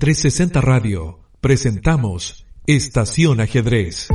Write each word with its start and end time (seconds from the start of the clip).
En 0.00 0.06
360 0.06 0.62
Radio 0.62 1.18
presentamos 1.42 2.46
Estación 2.66 3.38
Ajedrez. 3.38 4.08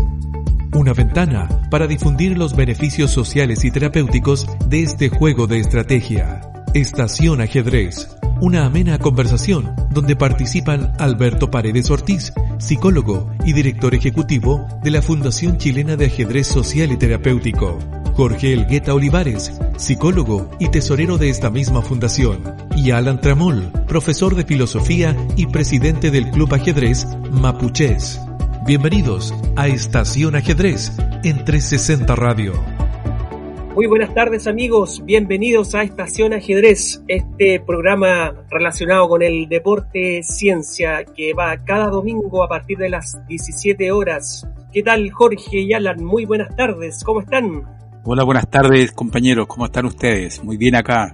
Una 0.74 0.94
ventana 0.94 1.68
para 1.70 1.86
difundir 1.86 2.40
los 2.40 2.56
beneficios 2.56 3.12
sociales 3.12 3.64
y 3.66 3.70
terapéuticos 3.70 4.48
de 4.68 4.82
este 4.82 5.10
juego 5.10 5.46
de 5.46 5.60
estrategia. 5.60 6.42
Estación 6.74 7.40
Ajedrez. 7.40 8.10
Una 8.42 8.66
amena 8.66 8.98
conversación 8.98 9.76
donde 9.92 10.16
participan 10.16 10.92
Alberto 10.98 11.52
Paredes 11.52 11.92
Ortiz, 11.92 12.34
psicólogo 12.58 13.30
y 13.46 13.54
director 13.54 13.94
ejecutivo 13.94 14.66
de 14.84 14.90
la 14.90 15.04
Fundación 15.04 15.60
Chilena 15.60 15.96
de 15.98 16.08
Ajedrez 16.08 16.48
Social 16.48 16.92
y 16.94 16.98
Terapéutico. 16.98 17.78
Jorge 18.16 18.54
Elgueta 18.54 18.94
Olivares, 18.94 19.60
psicólogo 19.76 20.50
y 20.58 20.70
tesorero 20.70 21.18
de 21.18 21.28
esta 21.30 21.50
misma 21.50 21.82
fundación, 21.82 22.42
y 22.74 22.92
Alan 22.92 23.20
Tramol, 23.20 23.74
profesor 23.90 24.36
de 24.36 24.46
filosofía 24.46 25.14
y 25.36 25.48
presidente 25.48 26.12
del 26.12 26.32
Club 26.32 26.54
Ajedrez 26.54 27.06
Mapuches. 27.30 28.22
Bienvenidos 28.66 29.36
a 29.58 29.68
Estación 29.68 30.36
Ajedrez 30.36 30.94
en 31.26 31.44
360 31.44 32.16
Radio. 32.16 32.54
Muy 33.76 33.86
buenas 33.88 34.14
tardes 34.14 34.48
amigos, 34.48 35.04
bienvenidos 35.04 35.76
a 35.76 35.84
Estación 35.84 36.32
Ajedrez, 36.32 37.04
este 37.10 37.60
programa 37.60 38.34
relacionado 38.50 39.10
con 39.10 39.24
el 39.24 39.50
deporte 39.50 40.24
ciencia 40.24 41.04
que 41.04 41.34
va 41.34 41.58
cada 41.66 41.90
domingo 41.90 42.46
a 42.46 42.48
partir 42.48 42.78
de 42.78 42.88
las 42.88 43.20
17 43.28 43.92
horas. 43.92 44.48
¿Qué 44.72 44.84
tal 44.84 45.12
Jorge 45.12 45.60
y 45.60 45.74
Alan? 45.74 46.02
Muy 46.02 46.24
buenas 46.24 46.56
tardes, 46.56 47.04
¿cómo 47.04 47.20
están? 47.20 47.76
Hola, 48.08 48.24
buenas 48.24 48.48
tardes 48.52 48.92
compañeros, 48.92 49.48
¿cómo 49.48 49.66
están 49.66 49.88
ustedes? 49.88 50.44
Muy 50.44 50.58
bien 50.58 50.76
acá, 50.76 51.12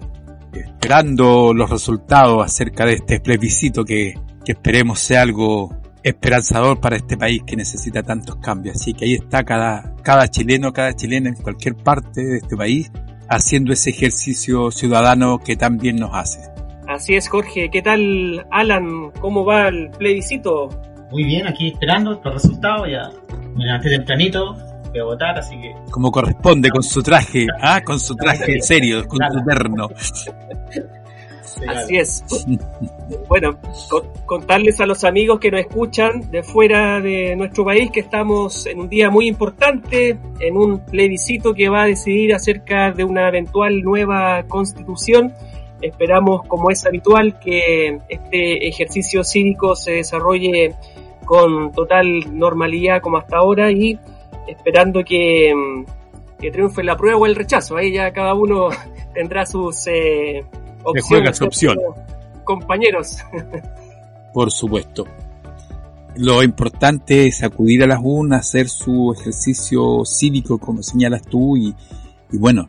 esperando 0.54 1.54
los 1.54 1.70
resultados 1.70 2.44
acerca 2.46 2.86
de 2.86 2.96
este 2.96 3.22
plebiscito 3.22 3.86
que, 3.86 4.16
que 4.44 4.52
esperemos 4.52 5.00
sea 5.00 5.22
algo 5.22 5.74
esperanzador 6.04 6.82
para 6.82 6.98
este 6.98 7.16
país 7.16 7.44
que 7.48 7.56
necesita 7.56 8.04
tantos 8.04 8.36
cambios. 8.36 8.76
Así 8.76 8.94
que 8.94 9.06
ahí 9.06 9.14
está 9.14 9.46
cada, 9.46 9.96
cada 10.04 10.28
chileno, 10.28 10.74
cada 10.74 10.94
chilena 10.94 11.30
en 11.30 11.36
cualquier 11.36 11.76
parte 11.78 12.26
de 12.26 12.38
este 12.40 12.58
país 12.58 12.92
haciendo 13.30 13.72
ese 13.72 13.92
ejercicio 13.92 14.70
ciudadano 14.70 15.40
que 15.40 15.56
tan 15.56 15.78
bien 15.78 15.96
nos 15.96 16.12
hace. 16.14 16.42
Así 16.90 17.16
es, 17.16 17.30
Jorge. 17.30 17.70
¿Qué 17.72 17.82
tal, 17.82 18.46
Alan? 18.52 19.12
¿Cómo 19.22 19.46
va 19.46 19.70
el 19.70 19.92
plebiscito? 19.92 20.68
Muy 21.10 21.24
bien, 21.24 21.48
aquí 21.48 21.70
esperando 21.70 22.20
los 22.22 22.34
resultados. 22.34 22.90
Ya 22.92 23.10
me 23.56 23.64
levanté 23.64 23.92
tempranito, 23.92 24.58
a 25.00 25.04
votar, 25.04 25.38
así 25.38 25.60
que... 25.60 25.74
Como 25.90 26.12
corresponde, 26.12 26.70
con 26.70 26.84
su 26.84 27.02
traje, 27.02 27.48
ah, 27.62 27.82
con 27.82 28.00
su 28.00 28.16
traje 28.16 28.62
serio, 28.62 29.08
con 29.08 29.20
su 29.32 29.44
terno. 29.46 29.88
Así 31.68 31.98
es. 31.98 32.24
Bueno, 33.28 33.58
contarles 34.26 34.80
a 34.80 34.86
los 34.86 35.04
amigos 35.04 35.40
que 35.40 35.52
nos 35.52 35.62
escuchan 35.62 36.32
de 36.32 36.44
fuera 36.44 37.00
de 37.02 37.36
nuestro 37.36 37.66
país 37.66 37.92
que 37.92 38.00
estamos 38.00 38.66
en 38.66 38.80
un 38.80 38.90
día 38.90 39.10
muy 39.10 39.28
importante, 39.28 40.18
en 40.40 40.58
un 40.58 40.80
plebiscito 40.86 41.54
que 41.54 41.70
va 41.70 41.84
a 41.84 41.88
decidir 41.88 42.34
acerca 42.34 42.92
de 42.92 43.04
una 43.04 43.28
eventual 43.28 43.82
nueva 43.82 44.44
constitución. 44.44 45.34
Esperamos, 45.82 46.44
como 46.48 46.70
es 46.70 46.86
habitual, 46.86 47.40
que 47.40 48.00
este 48.08 48.68
ejercicio 48.68 49.24
cívico 49.24 49.76
se 49.76 49.94
desarrolle 49.94 50.76
con 51.26 51.72
total 51.72 52.38
normalidad 52.38 53.02
como 53.02 53.18
hasta 53.18 53.38
ahora 53.38 53.72
y 53.72 54.00
esperando 54.52 55.04
que, 55.04 55.54
que 56.40 56.52
triunfe 56.52 56.84
la 56.84 56.98
prueba 56.98 57.18
o 57.18 57.26
el 57.26 57.36
rechazo. 57.36 57.78
Ahí 57.78 57.94
ya 57.94 58.12
cada 58.12 58.34
uno 58.34 58.70
tendrá 59.14 59.46
sus 59.46 59.88
eh, 59.88 60.46
opciones. 60.84 61.38
su 61.38 61.46
opción. 61.46 61.78
Compañeros. 62.44 63.18
Por 64.34 64.52
supuesto. 64.52 65.06
Lo 66.16 66.44
importante 66.44 67.28
es 67.28 67.42
acudir 67.42 67.84
a 67.84 67.88
las 67.88 68.00
urnas, 68.04 68.42
hacer 68.42 68.68
su 68.68 69.14
ejercicio 69.18 70.04
cívico, 70.06 70.58
como 70.58 70.84
señalas 70.84 71.22
tú, 71.22 71.56
y, 71.56 71.74
y 72.34 72.38
bueno, 72.38 72.68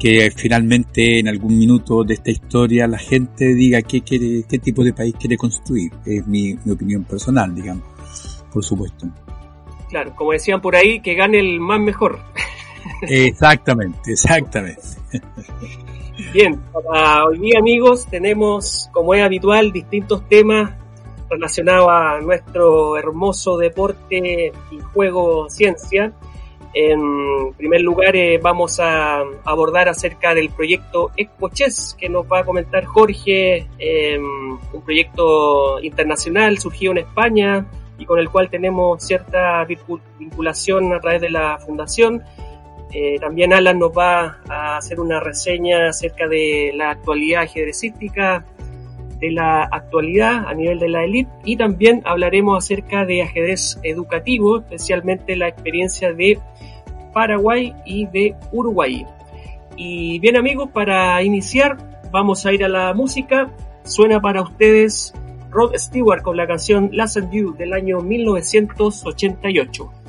que 0.00 0.32
finalmente 0.34 1.20
en 1.20 1.28
algún 1.28 1.56
minuto 1.56 2.02
de 2.02 2.14
esta 2.14 2.30
historia 2.30 2.88
la 2.88 2.98
gente 2.98 3.54
diga 3.54 3.82
qué, 3.82 4.00
quiere, 4.00 4.44
qué 4.48 4.58
tipo 4.58 4.82
de 4.82 4.92
país 4.92 5.14
quiere 5.20 5.36
construir. 5.36 5.92
Es 6.04 6.26
mi, 6.26 6.54
mi 6.64 6.72
opinión 6.72 7.04
personal, 7.04 7.54
digamos, 7.54 7.84
por 8.52 8.64
supuesto. 8.64 9.06
Claro, 9.90 10.14
como 10.14 10.32
decían 10.32 10.60
por 10.60 10.76
ahí, 10.76 11.00
que 11.00 11.14
gane 11.14 11.40
el 11.40 11.58
más 11.60 11.80
mejor. 11.80 12.20
Exactamente, 13.02 14.12
exactamente. 14.12 14.82
Bien, 16.32 16.60
para 16.72 17.24
hoy 17.24 17.38
día 17.38 17.58
amigos 17.58 18.06
tenemos, 18.06 18.88
como 18.92 19.14
es 19.14 19.22
habitual, 19.22 19.72
distintos 19.72 20.26
temas 20.28 20.70
relacionados 21.28 21.88
a 21.90 22.20
nuestro 22.20 22.96
hermoso 22.96 23.56
deporte 23.56 24.52
y 24.70 24.78
juego 24.92 25.48
ciencia. 25.48 26.12
En 26.72 27.52
primer 27.56 27.80
lugar 27.80 28.14
eh, 28.14 28.38
vamos 28.40 28.78
a 28.78 29.24
abordar 29.44 29.88
acerca 29.88 30.34
del 30.34 30.50
proyecto 30.50 31.10
Expo 31.16 31.48
Chess 31.48 31.96
que 31.98 32.08
nos 32.08 32.26
va 32.26 32.40
a 32.40 32.44
comentar 32.44 32.84
Jorge, 32.84 33.66
eh, 33.78 34.18
un 34.18 34.82
proyecto 34.84 35.80
internacional 35.82 36.58
surgido 36.58 36.92
en 36.92 36.98
España, 36.98 37.66
y 38.00 38.06
con 38.06 38.18
el 38.18 38.30
cual 38.30 38.48
tenemos 38.48 39.04
cierta 39.04 39.64
vinculación 40.18 40.92
a 40.94 41.00
través 41.00 41.20
de 41.20 41.30
la 41.30 41.58
fundación. 41.58 42.22
Eh, 42.92 43.18
también 43.20 43.52
Alan 43.52 43.78
nos 43.78 43.92
va 43.96 44.38
a 44.48 44.78
hacer 44.78 44.98
una 44.98 45.20
reseña 45.20 45.90
acerca 45.90 46.26
de 46.26 46.72
la 46.74 46.90
actualidad 46.90 47.42
ajedrecística, 47.42 48.44
de 49.20 49.30
la 49.30 49.64
actualidad 49.64 50.48
a 50.48 50.54
nivel 50.54 50.78
de 50.78 50.88
la 50.88 51.04
élite 51.04 51.30
y 51.44 51.56
también 51.56 52.00
hablaremos 52.06 52.64
acerca 52.64 53.04
de 53.04 53.22
ajedrez 53.22 53.78
educativo, 53.82 54.60
especialmente 54.60 55.36
la 55.36 55.48
experiencia 55.48 56.12
de 56.14 56.38
Paraguay 57.12 57.74
y 57.84 58.06
de 58.06 58.34
Uruguay. 58.50 59.06
Y 59.76 60.18
bien 60.20 60.38
amigos, 60.38 60.70
para 60.72 61.22
iniciar 61.22 61.76
vamos 62.10 62.46
a 62.46 62.52
ir 62.52 62.64
a 62.64 62.68
la 62.68 62.94
música. 62.94 63.50
Suena 63.84 64.20
para 64.20 64.42
ustedes 64.42 65.14
Rod 65.50 65.74
Stewart 65.76 66.22
con 66.22 66.36
la 66.36 66.46
canción 66.46 66.90
Last 66.92 67.16
and 67.16 67.32
You 67.32 67.56
del 67.56 67.72
año 67.72 68.00
1988. 68.00 69.99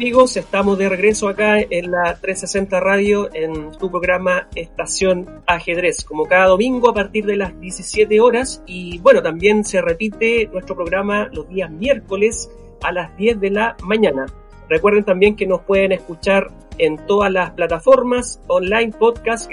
Amigos, 0.00 0.38
estamos 0.38 0.78
de 0.78 0.88
regreso 0.88 1.28
acá 1.28 1.60
en 1.60 1.90
la 1.90 2.18
360 2.18 2.80
Radio 2.80 3.28
en 3.34 3.70
tu 3.72 3.90
programa 3.90 4.48
Estación 4.54 5.42
Ajedrez, 5.46 6.06
como 6.06 6.24
cada 6.24 6.46
domingo 6.46 6.88
a 6.88 6.94
partir 6.94 7.26
de 7.26 7.36
las 7.36 7.60
17 7.60 8.18
horas 8.18 8.62
y 8.64 8.98
bueno, 9.00 9.20
también 9.22 9.62
se 9.62 9.82
repite 9.82 10.48
nuestro 10.54 10.74
programa 10.74 11.28
los 11.34 11.46
días 11.50 11.70
miércoles 11.70 12.50
a 12.82 12.92
las 12.92 13.14
10 13.18 13.40
de 13.40 13.50
la 13.50 13.76
mañana. 13.82 14.24
Recuerden 14.70 15.04
también 15.04 15.36
que 15.36 15.46
nos 15.46 15.60
pueden 15.60 15.92
escuchar 15.92 16.50
en 16.80 16.96
todas 17.06 17.30
las 17.30 17.50
plataformas, 17.50 18.40
online, 18.46 18.92
podcast 18.98 19.50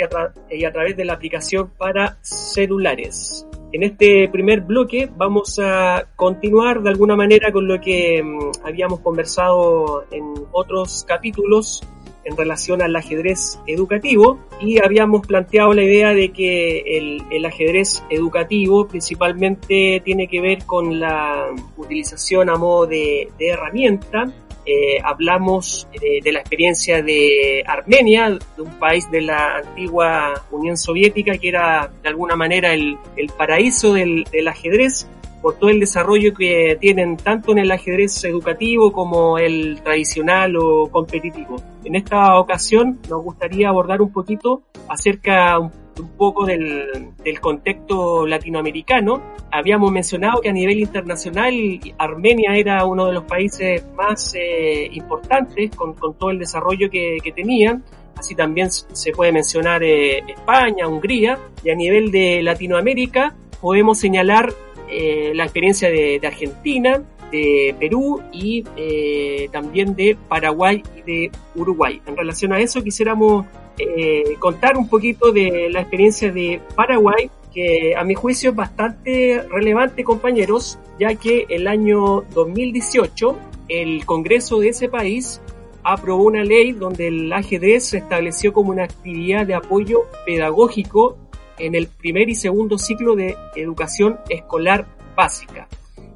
y 0.49 0.63
a, 0.63 0.71
través 0.71 0.95
de 0.95 1.03
la 1.03 1.13
aplicación 1.13 1.69
para 1.77 2.17
celulares. 2.21 3.45
En 3.73 3.83
este 3.83 4.29
primer 4.29 4.61
bloque 4.61 5.09
vamos 5.17 5.59
a 5.61 6.05
continuar 6.15 6.81
de 6.81 6.89
alguna 6.89 7.17
manera 7.17 7.51
con 7.51 7.67
lo 7.67 7.81
que 7.81 8.23
mm, 8.23 8.65
habíamos 8.65 9.01
conversado 9.01 10.05
en 10.09 10.33
otros 10.53 11.03
capítulos 11.05 11.83
en 12.23 12.37
relación 12.37 12.81
al 12.81 12.95
ajedrez 12.95 13.59
educativo 13.67 14.39
y 14.61 14.81
habíamos 14.81 15.27
planteado 15.27 15.73
la 15.73 15.83
idea 15.83 16.13
de 16.13 16.31
que 16.31 16.97
el, 16.97 17.45
ajedrez 17.45 18.03
educativo 18.09 18.87
principalmente 18.87 20.01
tiene 20.03 20.27
que 20.27 20.41
ver 20.41 20.65
con 20.65 20.99
la 20.99 21.47
utilización 21.75 22.49
a 22.49 22.55
modo 22.55 22.87
de 22.87 23.29
herramienta 23.37 24.33
eh, 24.67 24.99
hablamos 25.01 25.87
de, 25.99 26.19
de, 26.21 26.31
la 26.33 26.39
experiencia 26.39 27.01
de 27.01 27.63
Armenia, 27.65 28.29
de 28.31 28.61
un 28.61 28.77
país 28.77 29.09
de 29.09 29.21
la 29.21 29.59
antigua 29.59 30.45
Unión 30.51 30.75
Soviética 30.75 31.37
que 31.37 31.47
era 31.47 31.89
de 32.03 32.09
alguna 32.09 32.35
manera 32.35 32.73
el, 32.73 32.97
el 33.15 33.29
paraíso 33.29 33.93
del, 33.93 34.25
del, 34.25 34.47
ajedrez 34.49 35.07
por 35.41 35.57
todo 35.57 35.69
el 35.69 35.79
desarrollo 35.79 36.33
que 36.33 36.77
tienen 36.81 37.15
tanto 37.15 37.53
en 37.53 37.59
el 37.59 37.71
ajedrez 37.71 38.25
educativo 38.25 38.91
como 38.91 39.37
el 39.37 39.79
tradicional 39.81 40.57
o 40.57 40.89
competitivo. 40.91 41.55
En 41.85 41.95
esta 41.95 42.37
ocasión 42.37 42.99
nos 43.09 43.23
gustaría 43.23 43.69
abordar 43.69 44.01
un 44.01 44.11
poquito 44.11 44.63
acerca 44.89 45.59
un 45.99 46.09
poco 46.09 46.45
del, 46.45 47.11
del, 47.23 47.39
contexto 47.39 48.25
latinoamericano. 48.25 49.21
Habíamos 49.51 49.91
mencionado 49.91 50.41
que 50.41 50.49
a 50.49 50.53
nivel 50.53 50.79
internacional 50.79 51.53
Armenia 51.97 52.55
era 52.55 52.85
uno 52.85 53.05
de 53.05 53.13
los 53.13 53.23
países 53.23 53.83
más 53.95 54.33
eh, 54.35 54.89
importantes 54.91 55.75
con, 55.75 55.93
con, 55.93 56.13
todo 56.15 56.31
el 56.31 56.39
desarrollo 56.39 56.89
que, 56.89 57.17
que 57.23 57.31
tenían. 57.31 57.83
Así 58.15 58.33
también 58.35 58.69
se 58.71 59.11
puede 59.11 59.31
mencionar 59.31 59.83
eh, 59.83 60.19
España, 60.27 60.87
Hungría. 60.87 61.37
Y 61.63 61.69
a 61.69 61.75
nivel 61.75 62.11
de 62.11 62.41
Latinoamérica 62.41 63.35
podemos 63.61 63.99
señalar 63.99 64.53
eh, 64.89 65.33
la 65.35 65.43
experiencia 65.43 65.89
de, 65.89 66.19
de, 66.19 66.27
Argentina, 66.27 67.03
de 67.31 67.75
Perú 67.79 68.21
y 68.31 68.63
eh, 68.77 69.49
también 69.51 69.95
de 69.95 70.17
Paraguay 70.27 70.81
y 70.95 71.01
de 71.01 71.31
Uruguay. 71.55 72.01
En 72.05 72.15
relación 72.15 72.53
a 72.53 72.59
eso 72.59 72.83
quisiéramos 72.83 73.45
eh, 73.77 74.35
contar 74.39 74.77
un 74.77 74.89
poquito 74.89 75.31
de 75.31 75.69
la 75.71 75.81
experiencia 75.81 76.31
de 76.31 76.61
Paraguay, 76.75 77.29
que 77.53 77.95
a 77.95 78.03
mi 78.03 78.15
juicio 78.15 78.51
es 78.51 78.55
bastante 78.55 79.43
relevante, 79.49 80.03
compañeros, 80.03 80.79
ya 80.99 81.15
que 81.15 81.45
el 81.49 81.67
año 81.67 82.21
2018 82.33 83.37
el 83.69 84.05
Congreso 84.05 84.59
de 84.59 84.69
ese 84.69 84.89
país 84.89 85.41
aprobó 85.83 86.25
una 86.25 86.43
ley 86.43 86.71
donde 86.73 87.07
el 87.07 87.31
ajedrez 87.31 87.85
se 87.85 87.97
estableció 87.99 88.53
como 88.53 88.71
una 88.71 88.83
actividad 88.83 89.45
de 89.45 89.55
apoyo 89.55 90.03
pedagógico 90.25 91.17
en 91.57 91.75
el 91.75 91.87
primer 91.87 92.29
y 92.29 92.35
segundo 92.35 92.77
ciclo 92.77 93.15
de 93.15 93.35
educación 93.55 94.19
escolar 94.29 94.85
básica. 95.15 95.67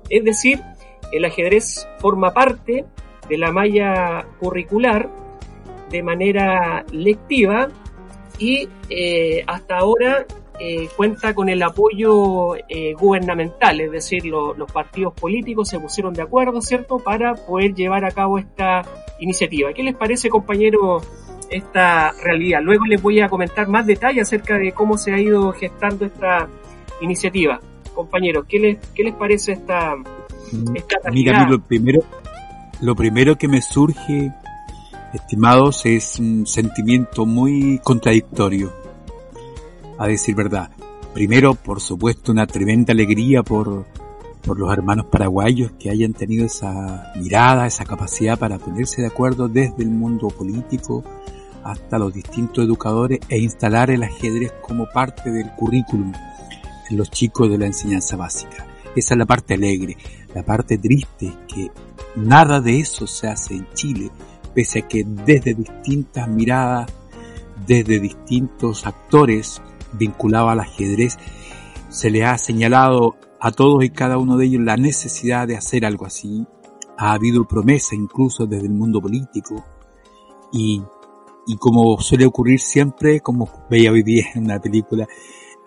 Es 0.09 0.23
decir, 0.23 0.61
el 1.11 1.25
ajedrez 1.25 1.87
forma 1.99 2.33
parte 2.33 2.85
de 3.29 3.37
la 3.37 3.51
malla 3.51 4.25
curricular 4.39 5.09
de 5.91 6.03
manera 6.03 6.85
lectiva 6.91 7.67
y 8.39 8.67
eh, 8.89 9.43
hasta 9.45 9.77
ahora 9.77 10.25
eh, 10.59 10.87
cuenta 10.95 11.33
con 11.33 11.49
el 11.49 11.61
apoyo 11.63 12.55
eh, 12.69 12.93
gubernamental, 12.93 13.81
es 13.81 13.91
decir, 13.91 14.25
lo, 14.25 14.53
los 14.53 14.71
partidos 14.71 15.13
políticos 15.13 15.69
se 15.69 15.79
pusieron 15.79 16.13
de 16.13 16.21
acuerdo, 16.21 16.61
¿cierto?, 16.61 16.99
para 16.99 17.33
poder 17.33 17.73
llevar 17.73 18.05
a 18.05 18.11
cabo 18.11 18.37
esta 18.37 18.83
iniciativa. 19.19 19.73
¿Qué 19.73 19.81
les 19.83 19.95
parece, 19.95 20.29
compañero, 20.29 21.01
esta 21.49 22.11
realidad? 22.23 22.59
Luego 22.61 22.85
les 22.85 23.01
voy 23.01 23.21
a 23.21 23.29
comentar 23.29 23.67
más 23.67 23.87
detalles 23.87 24.27
acerca 24.27 24.57
de 24.57 24.71
cómo 24.71 24.97
se 24.97 25.13
ha 25.13 25.19
ido 25.19 25.51
gestando 25.53 26.05
esta 26.05 26.47
iniciativa. 27.01 27.59
Compañeros, 27.95 28.45
¿qué 28.47 28.59
les, 28.59 28.77
qué 28.93 29.03
les 29.03 29.15
parece 29.15 29.53
esta, 29.53 29.95
esta 30.75 30.97
realidad? 31.03 31.33
Mira, 31.33 31.49
lo 31.49 31.59
primero, 31.59 32.01
lo 32.81 32.95
primero 32.95 33.35
que 33.35 33.47
me 33.47 33.61
surge 33.61 34.31
estimados, 35.13 35.85
es 35.85 36.19
un 36.19 36.45
sentimiento 36.47 37.25
muy 37.25 37.79
contradictorio, 37.83 38.73
a 39.97 40.07
decir 40.07 40.35
verdad. 40.35 40.71
Primero, 41.13 41.55
por 41.55 41.81
supuesto, 41.81 42.31
una 42.31 42.47
tremenda 42.47 42.93
alegría 42.93 43.43
por, 43.43 43.85
por 44.41 44.59
los 44.59 44.71
hermanos 44.71 45.07
paraguayos 45.07 45.71
que 45.77 45.89
hayan 45.89 46.13
tenido 46.13 46.45
esa 46.45 47.11
mirada, 47.15 47.67
esa 47.67 47.85
capacidad 47.85 48.39
para 48.39 48.57
ponerse 48.57 49.01
de 49.01 49.07
acuerdo 49.07 49.47
desde 49.47 49.83
el 49.83 49.89
mundo 49.89 50.29
político 50.29 51.03
hasta 51.63 51.99
los 51.99 52.13
distintos 52.13 52.65
educadores 52.65 53.19
e 53.29 53.37
instalar 53.37 53.91
el 53.91 54.03
ajedrez 54.03 54.51
como 54.61 54.87
parte 54.89 55.29
del 55.29 55.51
currículum 55.51 56.11
en 56.89 56.97
los 56.97 57.11
chicos 57.11 57.49
de 57.49 57.57
la 57.57 57.67
enseñanza 57.67 58.15
básica. 58.15 58.65
Esa 58.95 59.13
es 59.13 59.17
la 59.17 59.25
parte 59.25 59.53
alegre. 59.53 59.97
La 60.33 60.43
parte 60.43 60.77
triste 60.77 61.27
es 61.27 61.37
que 61.47 61.71
nada 62.15 62.61
de 62.61 62.79
eso 62.79 63.07
se 63.07 63.27
hace 63.27 63.55
en 63.55 63.67
Chile 63.73 64.09
pese 64.53 64.79
a 64.79 64.87
que 64.87 65.03
desde 65.03 65.53
distintas 65.53 66.27
miradas, 66.27 66.91
desde 67.65 67.99
distintos 67.99 68.85
actores 68.85 69.61
vinculados 69.93 70.51
al 70.51 70.59
ajedrez, 70.61 71.17
se 71.89 72.09
le 72.09 72.23
ha 72.25 72.37
señalado 72.37 73.15
a 73.39 73.51
todos 73.51 73.83
y 73.83 73.89
cada 73.89 74.17
uno 74.17 74.37
de 74.37 74.45
ellos 74.45 74.61
la 74.61 74.77
necesidad 74.77 75.47
de 75.47 75.57
hacer 75.57 75.85
algo 75.85 76.05
así. 76.05 76.45
Ha 76.97 77.13
habido 77.13 77.47
promesa 77.47 77.95
incluso 77.95 78.45
desde 78.45 78.67
el 78.67 78.73
mundo 78.73 79.01
político 79.01 79.65
y, 80.53 80.81
y 81.47 81.57
como 81.57 81.99
suele 81.99 82.25
ocurrir 82.25 82.59
siempre, 82.59 83.19
como 83.19 83.49
veía 83.69 83.91
hoy 83.91 84.03
día 84.03 84.25
en 84.35 84.45
una 84.45 84.59
película, 84.59 85.07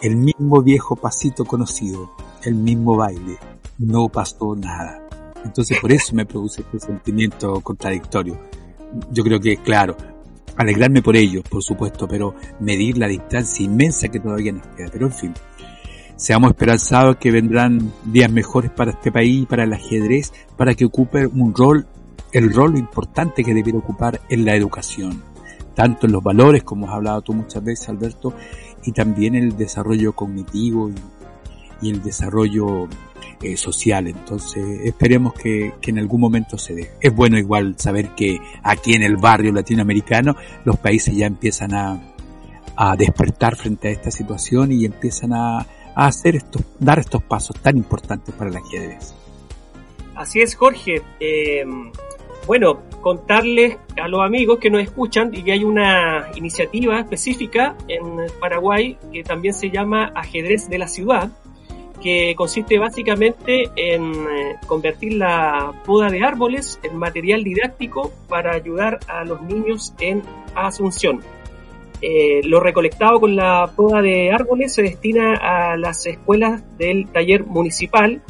el 0.00 0.16
mismo 0.16 0.62
viejo 0.62 0.96
pasito 0.96 1.44
conocido, 1.44 2.12
el 2.42 2.54
mismo 2.54 2.96
baile, 2.96 3.38
no 3.78 4.08
pasó 4.08 4.54
nada. 4.54 5.00
Entonces 5.44 5.78
por 5.80 5.92
eso 5.92 6.14
me 6.14 6.24
produce 6.24 6.62
este 6.62 6.78
sentimiento 6.78 7.60
contradictorio 7.60 8.38
yo 9.10 9.24
creo 9.24 9.40
que, 9.40 9.56
claro, 9.58 9.96
alegrarme 10.56 11.02
por 11.02 11.16
ellos, 11.16 11.42
por 11.48 11.62
supuesto, 11.62 12.06
pero 12.08 12.34
medir 12.60 12.98
la 12.98 13.08
distancia 13.08 13.64
inmensa 13.64 14.08
que 14.08 14.20
todavía 14.20 14.52
nos 14.52 14.66
queda. 14.68 14.88
Pero 14.92 15.06
en 15.06 15.12
fin, 15.12 15.34
seamos 16.16 16.50
esperanzados 16.50 17.16
que 17.16 17.30
vendrán 17.30 17.92
días 18.04 18.30
mejores 18.30 18.70
para 18.70 18.92
este 18.92 19.10
país 19.10 19.46
para 19.46 19.64
el 19.64 19.72
ajedrez, 19.72 20.32
para 20.56 20.74
que 20.74 20.84
ocupe 20.84 21.26
un 21.26 21.54
rol, 21.54 21.86
el 22.32 22.52
rol 22.52 22.76
importante 22.78 23.44
que 23.44 23.54
debiera 23.54 23.78
ocupar 23.78 24.20
en 24.28 24.44
la 24.44 24.54
educación, 24.54 25.22
tanto 25.74 26.06
en 26.06 26.12
los 26.12 26.22
valores, 26.22 26.62
como 26.62 26.86
has 26.88 26.94
hablado 26.94 27.22
tú 27.22 27.32
muchas 27.32 27.62
veces, 27.62 27.88
Alberto, 27.88 28.34
y 28.84 28.92
también 28.92 29.34
el 29.34 29.56
desarrollo 29.56 30.12
cognitivo 30.12 30.90
y 31.80 31.90
el 31.90 32.02
desarrollo 32.02 32.88
eh, 33.42 33.56
social. 33.56 34.06
Entonces 34.06 34.80
esperemos 34.84 35.34
que, 35.34 35.74
que, 35.80 35.90
en 35.90 35.98
algún 35.98 36.20
momento 36.20 36.58
se 36.58 36.74
dé. 36.74 36.90
Es 37.00 37.14
bueno 37.14 37.38
igual 37.38 37.74
saber 37.78 38.10
que 38.14 38.38
aquí 38.62 38.94
en 38.94 39.02
el 39.02 39.16
barrio 39.16 39.52
latinoamericano 39.52 40.36
los 40.64 40.76
países 40.78 41.16
ya 41.16 41.26
empiezan 41.26 41.74
a, 41.74 42.00
a 42.76 42.96
despertar 42.96 43.56
frente 43.56 43.88
a 43.88 43.90
esta 43.90 44.10
situación 44.10 44.72
y 44.72 44.84
empiezan 44.84 45.32
a, 45.32 45.58
a 45.94 46.06
hacer 46.06 46.36
estos, 46.36 46.62
dar 46.78 46.98
estos 46.98 47.22
pasos 47.22 47.56
tan 47.60 47.76
importantes 47.76 48.34
para 48.34 48.50
el 48.50 48.56
ajedrez. 48.56 49.14
Así 50.14 50.40
es, 50.40 50.54
Jorge. 50.54 51.02
Eh, 51.20 51.64
bueno, 52.46 52.82
contarles 53.00 53.78
a 54.00 54.06
los 54.06 54.20
amigos 54.20 54.58
que 54.58 54.70
nos 54.70 54.82
escuchan 54.82 55.30
y 55.32 55.42
que 55.42 55.52
hay 55.52 55.64
una 55.64 56.28
iniciativa 56.34 57.00
específica 57.00 57.76
en 57.88 58.02
Paraguay 58.38 58.98
que 59.12 59.22
también 59.22 59.54
se 59.54 59.70
llama 59.70 60.12
Ajedrez 60.14 60.68
de 60.68 60.78
la 60.78 60.88
Ciudad, 60.88 61.30
que 62.04 62.34
consiste 62.36 62.78
básicamente 62.78 63.70
en 63.76 64.12
eh, 64.12 64.56
convertir 64.66 65.14
la 65.14 65.72
poda 65.86 66.10
de 66.10 66.22
árboles 66.22 66.78
en 66.82 66.98
material 66.98 67.42
didáctico 67.42 68.12
para 68.28 68.52
ayudar 68.52 69.00
a 69.08 69.24
los 69.24 69.40
niños 69.40 69.94
en 69.98 70.22
Asunción. 70.54 71.22
Eh, 72.02 72.42
lo 72.44 72.60
recolectado 72.60 73.18
con 73.20 73.34
la 73.34 73.70
poda 73.74 74.02
de 74.02 74.30
árboles 74.30 74.74
se 74.74 74.82
destina 74.82 75.34
a 75.36 75.78
las 75.78 76.04
escuelas 76.04 76.62
del 76.76 77.08
taller 77.08 77.46
municipal 77.46 78.20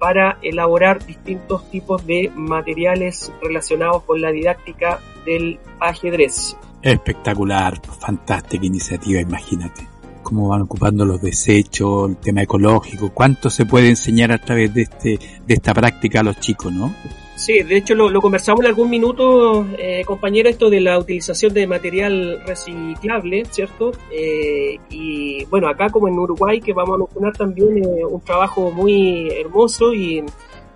para 0.00 0.38
elaborar 0.42 1.06
distintos 1.06 1.70
tipos 1.70 2.04
de 2.04 2.32
materiales 2.34 3.32
relacionados 3.40 4.02
con 4.02 4.20
la 4.20 4.32
didáctica 4.32 4.98
del 5.24 5.60
ajedrez. 5.78 6.56
Espectacular, 6.82 7.80
fantástica 8.00 8.66
iniciativa, 8.66 9.20
imagínate 9.20 9.89
cómo 10.30 10.48
van 10.48 10.62
ocupando 10.62 11.04
los 11.04 11.20
desechos, 11.20 12.10
el 12.10 12.16
tema 12.16 12.42
ecológico, 12.42 13.10
cuánto 13.12 13.50
se 13.50 13.66
puede 13.66 13.88
enseñar 13.88 14.30
a 14.30 14.38
través 14.38 14.72
de 14.72 14.82
este, 14.82 15.18
de 15.44 15.54
esta 15.54 15.74
práctica 15.74 16.20
a 16.20 16.22
los 16.22 16.38
chicos, 16.38 16.72
¿no? 16.72 16.94
Sí, 17.34 17.62
de 17.64 17.78
hecho 17.78 17.94
lo, 17.96 18.20
conversamos 18.20 18.60
en 18.60 18.66
algún 18.66 18.88
minuto, 18.88 19.66
eh, 19.76 20.04
compañero, 20.04 20.48
esto 20.48 20.70
de 20.70 20.80
la 20.80 20.98
utilización 20.98 21.52
de 21.52 21.66
material 21.66 22.42
reciclable, 22.46 23.44
¿cierto? 23.46 23.90
Eh, 24.12 24.78
y 24.90 25.44
bueno, 25.46 25.68
acá 25.68 25.88
como 25.88 26.06
en 26.06 26.16
Uruguay, 26.16 26.60
que 26.60 26.72
vamos 26.72 26.94
a 26.94 26.98
mencionar 26.98 27.36
también 27.36 27.78
eh, 27.82 28.04
un 28.04 28.20
trabajo 28.20 28.70
muy 28.70 29.30
hermoso 29.30 29.92
y 29.92 30.22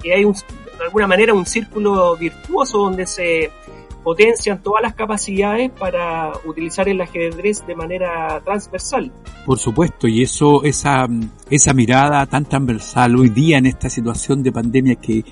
que 0.03 0.15
hay 0.15 0.25
un, 0.25 0.33
de 0.33 0.85
alguna 0.85 1.07
manera 1.07 1.33
un 1.33 1.47
círculo 1.47 2.17
virtuoso 2.17 2.79
donde 2.79 3.07
se 3.07 3.51
potencian 4.05 4.63
todas 4.63 4.83
las 4.83 4.95
capacidades 4.95 5.71
para 5.71 6.31
utilizar 6.45 6.89
el 6.89 7.01
ajedrez 7.01 7.67
de 7.67 7.75
manera 7.75 8.41
transversal. 8.45 9.11
Por 9.47 9.59
supuesto, 9.59 10.07
y 10.07 10.23
eso, 10.23 10.63
esa, 10.63 11.09
esa 11.51 11.73
mirada 11.73 12.27
tan 12.27 12.45
transversal 12.45 13.17
hoy 13.17 13.31
día 13.31 13.59
en 13.59 13.67
esta 13.67 13.89
situación 13.89 14.43
de 14.43 14.53
pandemia 14.53 14.97
que 14.97 15.25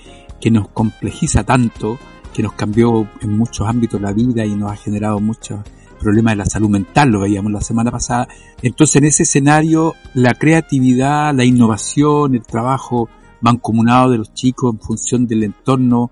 que 0.43 0.50
nos 0.50 0.69
complejiza 0.71 1.45
tanto, 1.45 1.99
que 2.35 2.43
nos 2.43 2.55
cambió 2.55 3.09
en 3.21 3.38
muchos 3.38 3.67
ámbitos 3.69 4.00
la 4.00 4.12
vida 4.12 4.45
y 4.45 4.57
nos 4.57 4.73
ha 4.73 4.76
generado 4.76 5.21
muchos 5.21 5.61
problemas 6.00 6.33
de 6.33 6.38
la 6.38 6.47
salud 6.47 6.69
mental, 6.69 7.11
lo 7.11 7.21
veíamos 7.21 7.52
la 7.52 7.61
semana 7.61 7.93
pasada. 7.93 8.26
Entonces 8.61 8.97
en 8.97 9.05
ese 9.05 9.23
escenario 9.23 9.95
la 10.14 10.35
creatividad, 10.35 11.33
la 11.33 11.45
innovación, 11.45 12.35
el 12.35 12.43
trabajo 12.43 13.09
mancomunado 13.41 14.11
de 14.11 14.19
los 14.19 14.35
chicos 14.35 14.75
en 14.75 14.81
función 14.81 15.29
del 15.29 15.45
entorno, 15.45 16.11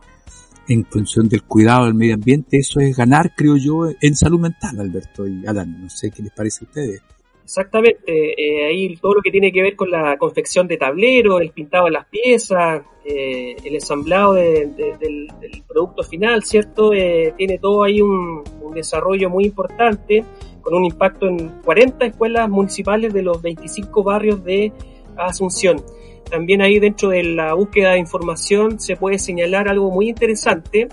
en 0.71 0.85
función 0.87 1.29
del 1.29 1.43
cuidado 1.43 1.87
del 1.87 1.95
medio 1.95 2.15
ambiente, 2.15 2.59
eso 2.59 2.79
es 2.79 2.97
ganar, 2.97 3.33
creo 3.37 3.57
yo, 3.57 3.89
en 4.01 4.15
salud 4.15 4.39
mental, 4.39 4.79
Alberto 4.79 5.27
y 5.27 5.45
Adán. 5.45 5.83
No 5.83 5.91
sé 5.91 6.13
qué 6.13 6.23
les 6.23 6.33
parece 6.33 6.65
a 6.65 6.69
ustedes. 6.69 7.03
Exactamente, 7.43 7.99
eh, 8.07 8.67
ahí 8.67 8.97
todo 8.97 9.15
lo 9.15 9.21
que 9.21 9.33
tiene 9.33 9.51
que 9.51 9.63
ver 9.63 9.75
con 9.75 9.91
la 9.91 10.17
confección 10.17 10.69
de 10.69 10.77
tableros, 10.77 11.41
el 11.41 11.51
pintado 11.51 11.87
de 11.87 11.91
las 11.91 12.07
piezas, 12.07 12.83
eh, 13.05 13.57
el 13.65 13.75
ensamblado 13.75 14.35
del, 14.35 15.27
producto 15.67 16.05
final, 16.05 16.45
¿cierto? 16.45 16.93
Eh, 16.95 17.35
tiene 17.37 17.59
todo 17.59 17.83
ahí 17.83 18.01
un, 18.01 18.45
desarrollo 18.73 19.29
muy 19.29 19.47
importante, 19.47 20.25
con 20.63 20.75
un 20.75 20.85
impacto 20.85 21.27
en 21.27 21.49
40 21.65 22.07
escuelas 22.07 22.49
municipales 22.49 23.13
de 23.13 23.23
los 23.23 23.43
25 23.43 24.05
barrios 24.05 24.45
de 24.45 24.73
Asunción. 25.17 25.83
También 26.31 26.63
ahí 26.63 26.79
dentro 26.79 27.09
de 27.09 27.23
la 27.25 27.55
búsqueda 27.55 27.93
de 27.93 27.99
información 27.99 28.79
se 28.81 28.97
puede 28.97 29.19
señalar 29.19 29.69
algo 29.69 29.91
muy 29.91 30.09
interesante, 30.09 30.89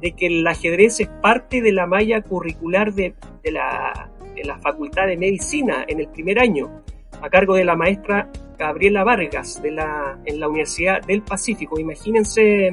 de 0.00 0.12
que 0.12 0.26
el 0.26 0.46
ajedrez 0.46 1.00
es 1.00 1.08
parte 1.08 1.60
de 1.60 1.72
la 1.72 1.86
malla 1.86 2.22
curricular 2.22 2.92
de 2.92 3.14
la 3.44 4.10
en 4.36 4.48
la 4.48 4.58
Facultad 4.58 5.06
de 5.06 5.16
Medicina 5.16 5.84
en 5.86 6.00
el 6.00 6.08
primer 6.08 6.38
año, 6.38 6.82
a 7.20 7.28
cargo 7.30 7.54
de 7.54 7.64
la 7.64 7.76
maestra 7.76 8.30
Gabriela 8.58 9.04
Vargas 9.04 9.62
de 9.62 9.72
la, 9.72 10.18
en 10.24 10.40
la 10.40 10.48
Universidad 10.48 11.02
del 11.02 11.22
Pacífico. 11.22 11.78
Imagínense 11.78 12.72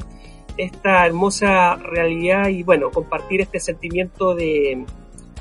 esta 0.58 1.06
hermosa 1.06 1.76
realidad 1.76 2.50
y 2.50 2.64
bueno, 2.64 2.92
compartir 2.92 3.42
este 3.42 3.60
sentimiento 3.60 4.36
de, 4.36 4.86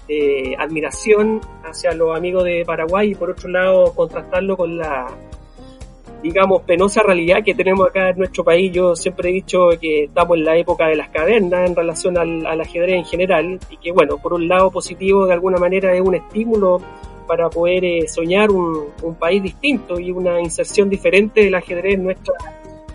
de 0.07 0.57
admiración 0.59 1.41
hacia 1.65 1.93
los 1.93 2.17
amigos 2.17 2.45
de 2.45 2.65
Paraguay 2.65 3.11
y 3.11 3.15
por 3.15 3.31
otro 3.31 3.49
lado 3.49 3.95
contrastarlo 3.95 4.57
con 4.57 4.79
la 4.79 5.07
digamos, 6.23 6.63
penosa 6.63 7.03
realidad 7.03 7.43
que 7.45 7.55
tenemos 7.55 7.89
acá 7.89 8.11
en 8.11 8.19
nuestro 8.19 8.45
país. 8.45 8.73
Yo 8.73 8.97
siempre 8.97 9.31
he 9.31 9.33
dicho 9.33 9.71
que 9.81 10.05
estamos 10.05 10.37
en 10.37 10.45
la 10.45 10.57
época 10.57 10.87
de 10.87 10.97
las 10.97 11.09
cavernas 11.11 11.69
en 11.69 11.77
relación 11.77 12.19
al, 12.19 12.61
ajedrez 12.61 12.97
en 12.97 13.05
general 13.05 13.59
y 13.71 13.77
que, 13.77 13.93
bueno, 13.93 14.19
por 14.19 14.33
un 14.35 14.49
lado 14.49 14.71
positivo 14.71 15.27
de 15.27 15.33
alguna 15.33 15.59
manera 15.59 15.95
es 15.95 16.01
un 16.01 16.15
estímulo 16.15 16.81
para 17.27 17.51
poder 17.51 17.85
eh, 17.85 18.09
soñar 18.09 18.51
un, 18.51 18.89
país 19.19 19.43
distinto 19.43 20.01
y 20.01 20.11
una 20.11 20.41
inserción 20.41 20.89
diferente 20.89 21.45
del 21.45 21.55
ajedrez 21.55 21.95
en 21.95 22.05
nuestra 22.05 22.35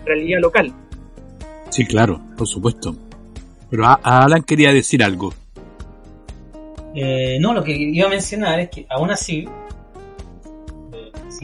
realidad 0.04 0.40
local. 0.40 0.72
Sí, 1.70 1.86
claro, 1.86 2.20
por 2.36 2.46
supuesto. 2.46 2.94
Pero 3.70 3.84
Alan 4.02 4.42
quería 4.42 4.72
decir 4.72 5.02
algo. 5.02 5.32
Eh, 6.94 7.38
no, 7.40 7.52
lo 7.52 7.64
que 7.64 7.72
iba 7.72 8.06
a 8.06 8.10
mencionar 8.10 8.60
es 8.60 8.70
que 8.70 8.86
aún 8.88 9.10
así 9.10 9.46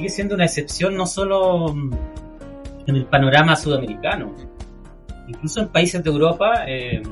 sigue 0.01 0.09
siendo 0.09 0.35
una 0.35 0.47
excepción 0.47 0.97
no 0.97 1.07
solo 1.07 1.75
mm, 1.75 1.93
en 2.87 2.97
el 2.97 3.05
panorama 3.05 3.55
sudamericano, 3.55 4.35
incluso 5.29 5.61
en 5.61 5.69
países 5.69 6.03
de 6.03 6.09
Europa, 6.09 6.65
eh, 6.67 7.03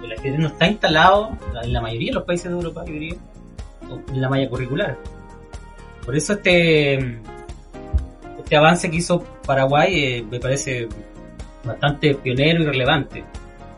el 0.00 0.12
ajedrez 0.12 0.38
no 0.38 0.46
está 0.46 0.68
instalado, 0.68 1.36
en 1.60 1.72
la 1.72 1.80
mayoría 1.80 2.10
de 2.10 2.14
los 2.14 2.24
países 2.24 2.44
de 2.44 2.52
Europa, 2.52 2.84
yo 2.86 2.92
diría, 2.92 3.16
en 4.12 4.20
la 4.20 4.28
malla 4.28 4.48
curricular. 4.48 4.96
Por 6.04 6.14
eso 6.14 6.34
este, 6.34 7.18
este 8.38 8.56
avance 8.56 8.88
que 8.88 8.98
hizo 8.98 9.20
Paraguay 9.44 10.04
eh, 10.04 10.26
me 10.30 10.38
parece 10.38 10.88
bastante 11.64 12.14
pionero 12.14 12.62
y 12.62 12.66
relevante 12.66 13.24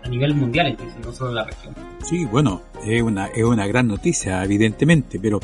a 0.04 0.09
nivel 0.11 0.35
mundial, 0.35 0.76
no 1.02 1.11
solo 1.11 1.30
en 1.30 1.37
la 1.37 1.44
región. 1.44 1.89
Sí, 2.02 2.25
bueno, 2.25 2.62
es 2.85 3.02
una, 3.02 3.26
es 3.26 3.45
una 3.45 3.66
gran 3.66 3.87
noticia, 3.87 4.42
evidentemente, 4.42 5.21
pero 5.21 5.40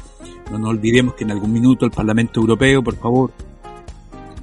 no 0.51 0.59
nos 0.59 0.71
olvidemos 0.71 1.15
que 1.15 1.25
en 1.25 1.31
algún 1.31 1.53
minuto 1.53 1.85
el 1.85 1.91
Parlamento 1.91 2.41
Europeo, 2.41 2.83
por 2.83 2.97
favor, 2.97 3.33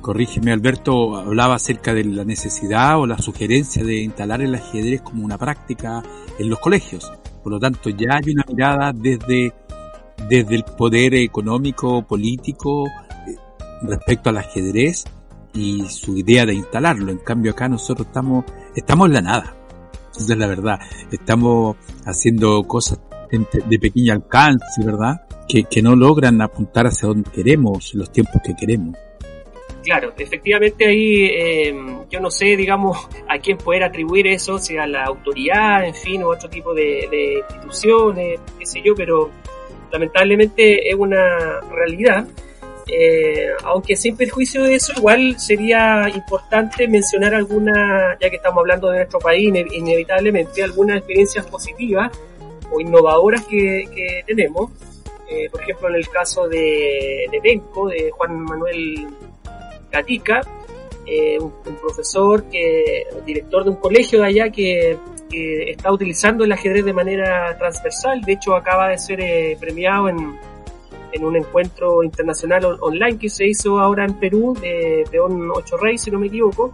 corrígeme 0.02 0.52
Alberto, 0.52 1.16
hablaba 1.18 1.56
acerca 1.56 1.94
de 1.94 2.04
la 2.04 2.24
necesidad 2.24 3.00
o 3.00 3.08
la 3.08 3.18
sugerencia 3.18 3.84
de 3.84 4.02
instalar 4.02 4.42
el 4.42 4.54
ajedrez 4.54 5.02
como 5.02 5.26
una 5.26 5.38
práctica 5.38 6.04
en 6.38 6.50
los 6.50 6.60
colegios. 6.60 7.12
Por 7.42 7.54
lo 7.54 7.60
tanto, 7.60 7.90
ya 7.90 8.20
hay 8.22 8.32
una 8.32 8.46
mirada 8.48 8.94
desde, 8.94 9.54
desde 10.30 10.56
el 10.56 10.64
poder 10.64 11.16
económico, 11.16 12.04
político, 12.04 12.86
eh, 12.88 13.36
respecto 13.82 14.30
al 14.30 14.38
ajedrez 14.38 15.06
y 15.54 15.86
su 15.90 16.18
idea 16.18 16.46
de 16.46 16.54
instalarlo. 16.54 17.12
En 17.12 17.20
cambio, 17.20 17.52
acá 17.52 17.68
nosotros 17.68 18.08
estamos, 18.08 18.46
estamos 18.76 19.08
en 19.08 19.14
la 19.14 19.22
nada. 19.22 19.56
Esa 20.18 20.34
es 20.34 20.40
la 20.40 20.48
verdad. 20.48 20.80
Estamos 21.12 21.78
haciendo 22.06 22.64
cosas 22.64 23.00
de 23.32 23.80
pequeño 23.80 24.14
alcance, 24.14 24.84
¿verdad? 24.86 25.22
que, 25.48 25.82
no 25.82 25.96
logran 25.96 26.42
apuntar 26.42 26.88
hacia 26.88 27.08
donde 27.08 27.30
queremos, 27.32 27.94
los 27.94 28.12
tiempos 28.12 28.42
que 28.44 28.56
queremos. 28.56 28.98
Claro, 29.84 30.14
efectivamente 30.18 30.88
ahí 30.88 31.26
eh, 31.26 31.76
yo 32.10 32.20
no 32.22 32.32
sé, 32.32 32.56
digamos, 32.56 32.98
a 33.28 33.38
quién 33.40 33.58
poder 33.58 33.84
atribuir 33.84 34.28
eso, 34.28 34.58
sea 34.58 34.88
la 34.88 35.04
autoridad, 35.04 35.86
en 35.86 35.96
fin, 35.96 36.24
o 36.24 36.30
otro 36.30 36.50
tipo 36.50 36.74
de, 36.74 37.44
instituciones, 37.50 38.40
qué 38.58 38.66
sé 38.66 38.82
yo, 38.84 38.96
pero 38.96 39.30
lamentablemente 39.92 40.90
es 40.90 40.96
una 40.96 41.60
realidad. 41.70 42.28
Eh, 42.88 43.48
aunque 43.64 43.96
sin 43.96 44.18
perjuicio 44.18 44.64
de 44.64 44.76
eso, 44.76 44.94
igual 44.98 45.40
sería 45.40 46.10
importante 46.10 46.88
mencionar 46.88 47.34
alguna, 47.34 48.18
ya 48.20 48.30
que 48.30 48.36
estamos 48.36 48.60
hablando 48.60 48.90
de 48.90 48.98
nuestro 48.98 49.20
país, 49.20 49.54
inevitablemente 49.72 50.64
algunas 50.64 50.98
experiencias 50.98 51.46
positivas 51.46 52.12
o 52.72 52.82
innovadoras 52.82 53.44
que, 53.44 53.88
que 53.94 54.24
tenemos 54.26 54.72
eh, 55.34 55.50
por 55.50 55.62
ejemplo, 55.62 55.90
en 55.90 55.96
el 55.96 56.08
caso 56.10 56.48
de, 56.48 57.28
de 57.32 57.40
Benco, 57.40 57.88
de 57.88 58.12
Juan 58.12 58.40
Manuel 58.44 59.08
Gatica, 59.92 60.42
eh, 61.08 61.40
un, 61.40 61.52
profesor, 61.82 62.44
que, 62.50 63.06
director 63.26 63.64
de 63.64 63.72
un 63.72 63.78
colegio 63.78 64.22
de 64.22 64.28
allá 64.28 64.50
que, 64.50 64.98
está 65.36 65.92
utilizando 65.92 66.44
el 66.44 66.52
ajedrez 66.52 66.86
de 66.86 66.94
manera 66.94 67.58
transversal. 67.58 68.22
De 68.22 68.34
hecho, 68.34 68.56
acaba 68.56 68.90
de 68.90 69.00
ser 69.00 69.20
eh, 69.20 69.58
premiado 69.60 70.08
en, 70.08 70.38
en 71.14 71.24
un 71.24 71.36
encuentro 71.38 72.04
internacional 72.04 72.78
online 72.82 73.18
que 73.18 73.30
se 73.30 73.48
hizo 73.48 73.80
ahora 73.80 74.06
en 74.06 74.16
Perú, 74.16 74.58
de 74.60 75.06
Peón 75.10 75.50
8 75.54 75.78
Rey, 75.78 75.98
si 75.98 76.12
no 76.12 76.20
me 76.20 76.28
equivoco. 76.28 76.74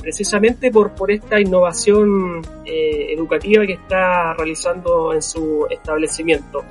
precisamente 0.00 0.70
por, 0.70 0.94
por 0.94 1.10
esta 1.10 1.38
innovación 1.38 2.42
educativa 2.64 3.66
que 3.66 3.74
está 3.74 4.34
realizando 4.34 5.12
en 5.12 5.22
su 5.22 5.66
establecimiento. 5.70 6.64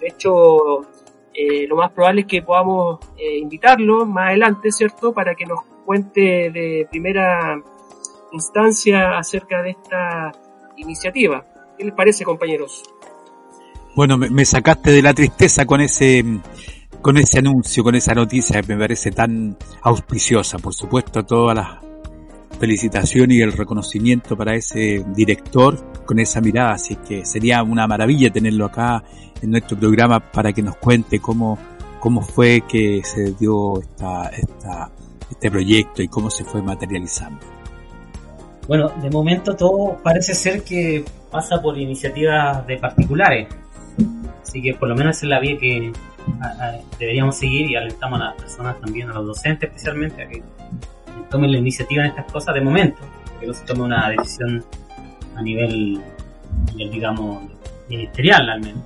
De 0.00 0.08
hecho, 0.08 0.86
eh, 1.34 1.66
lo 1.66 1.76
más 1.76 1.90
probable 1.92 2.22
es 2.22 2.26
que 2.26 2.42
podamos 2.42 3.00
eh, 3.16 3.38
invitarlo 3.38 4.04
más 4.04 4.28
adelante, 4.28 4.70
¿cierto? 4.70 5.12
Para 5.12 5.34
que 5.34 5.46
nos 5.46 5.62
cuente 5.84 6.50
de 6.50 6.86
primera 6.90 7.60
instancia 8.32 9.18
acerca 9.18 9.62
de 9.62 9.70
esta 9.70 10.32
iniciativa. 10.76 11.44
¿Qué 11.78 11.84
les 11.84 11.94
parece, 11.94 12.24
compañeros? 12.24 12.82
Bueno, 13.94 14.16
me, 14.16 14.44
sacaste 14.44 14.90
de 14.90 15.02
la 15.02 15.12
tristeza 15.12 15.66
con 15.66 15.82
ese 15.82 16.24
con 17.02 17.18
ese 17.18 17.40
anuncio, 17.40 17.82
con 17.82 17.94
esa 17.94 18.14
noticia 18.14 18.62
que 18.62 18.74
me 18.74 18.80
parece 18.80 19.10
tan 19.10 19.56
auspiciosa. 19.82 20.58
Por 20.58 20.72
supuesto, 20.72 21.24
todas 21.24 21.56
las 21.56 21.68
felicitaciones 22.58 23.36
y 23.36 23.42
el 23.42 23.52
reconocimiento 23.52 24.36
para 24.36 24.54
ese 24.54 25.04
director 25.08 26.04
con 26.06 26.20
esa 26.20 26.40
mirada, 26.40 26.74
así 26.74 26.96
que 26.96 27.26
sería 27.26 27.62
una 27.62 27.86
maravilla 27.86 28.30
tenerlo 28.30 28.66
acá 28.66 29.02
en 29.42 29.50
nuestro 29.50 29.76
programa 29.76 30.20
para 30.20 30.52
que 30.52 30.62
nos 30.62 30.76
cuente 30.76 31.18
cómo, 31.18 31.58
cómo 31.98 32.22
fue 32.22 32.62
que 32.68 33.02
se 33.04 33.32
dio 33.32 33.80
esta, 33.80 34.28
esta, 34.28 34.90
este 35.28 35.50
proyecto 35.50 36.02
y 36.02 36.08
cómo 36.08 36.30
se 36.30 36.44
fue 36.44 36.62
materializando. 36.62 37.40
Bueno, 38.68 38.90
de 39.02 39.10
momento 39.10 39.56
todo 39.56 39.98
parece 40.02 40.34
ser 40.34 40.62
que 40.62 41.04
pasa 41.30 41.60
por 41.60 41.76
iniciativas 41.76 42.64
de 42.66 42.76
particulares, 42.76 43.48
así 44.42 44.62
que 44.62 44.74
por 44.74 44.88
lo 44.88 44.94
menos 44.94 45.16
es 45.16 45.28
la 45.28 45.40
vía 45.40 45.58
que 45.58 45.92
deberíamos 46.98 47.36
seguir 47.36 47.70
y 47.70 47.76
alentamos 47.76 48.20
a 48.20 48.24
las 48.26 48.34
personas 48.34 48.80
también, 48.80 49.10
a 49.10 49.14
los 49.14 49.26
docentes 49.26 49.68
especialmente, 49.70 50.22
a 50.22 50.28
que 50.28 50.42
tomen 51.30 51.52
la 51.52 51.58
iniciativa 51.58 52.04
en 52.04 52.10
estas 52.10 52.30
cosas 52.30 52.54
de 52.54 52.60
momento. 52.60 53.00
que 53.40 53.46
no 53.46 53.54
se 53.54 53.64
tome 53.64 53.82
una 53.82 54.10
decisión 54.10 54.64
a 55.34 55.42
nivel, 55.42 56.00
digamos, 56.76 57.42
ministerial 57.88 58.48
al 58.48 58.60
menos. 58.60 58.82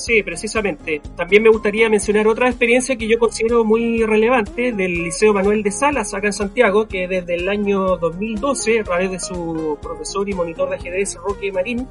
Sí, 0.00 0.22
precisamente. 0.22 1.02
También 1.14 1.42
me 1.42 1.50
gustaría 1.50 1.90
mencionar 1.90 2.26
otra 2.26 2.48
experiencia 2.48 2.96
que 2.96 3.06
yo 3.06 3.18
considero 3.18 3.66
muy 3.66 4.02
relevante 4.02 4.72
del 4.72 4.94
Liceo 4.94 5.34
Manuel 5.34 5.62
de 5.62 5.70
Salas, 5.70 6.14
acá 6.14 6.28
en 6.28 6.32
Santiago, 6.32 6.88
que 6.88 7.06
desde 7.06 7.34
el 7.34 7.46
año 7.46 7.98
2012, 7.98 8.80
a 8.80 8.84
través 8.84 9.10
de 9.10 9.20
su 9.20 9.76
profesor 9.82 10.26
y 10.26 10.32
monitor 10.32 10.70
de 10.70 10.76
ajedrez 10.76 11.16
Roque 11.16 11.52
Marín, 11.52 11.86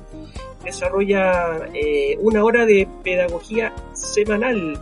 desarrolla 0.64 1.70
eh, 1.72 2.18
una 2.22 2.44
hora 2.44 2.66
de 2.66 2.88
pedagogía 3.04 3.76
semanal 3.94 4.82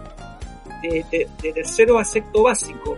de, 0.82 1.28
tercero 1.54 2.00
a 2.00 2.06
sexto 2.06 2.44
básico 2.44 2.96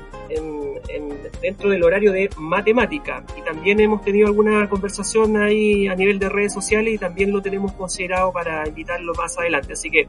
dentro 1.42 1.70
del 1.70 1.84
horario 1.84 2.12
de 2.12 2.30
matemática. 2.38 3.24
Y 3.38 3.42
también 3.42 3.80
hemos 3.80 4.02
tenido 4.04 4.28
alguna 4.28 4.68
conversación 4.70 5.38
ahí 5.38 5.88
a 5.88 5.96
nivel 5.96 6.20
de 6.20 6.30
redes 6.30 6.54
sociales 6.54 6.94
y 6.94 6.98
también 6.98 7.32
lo 7.32 7.42
tenemos 7.42 7.74
considerado 7.74 8.32
para 8.32 8.68
invitarlo 8.68 9.14
más 9.14 9.38
adelante. 9.38 9.74
Así 9.74 9.90
que 9.90 10.08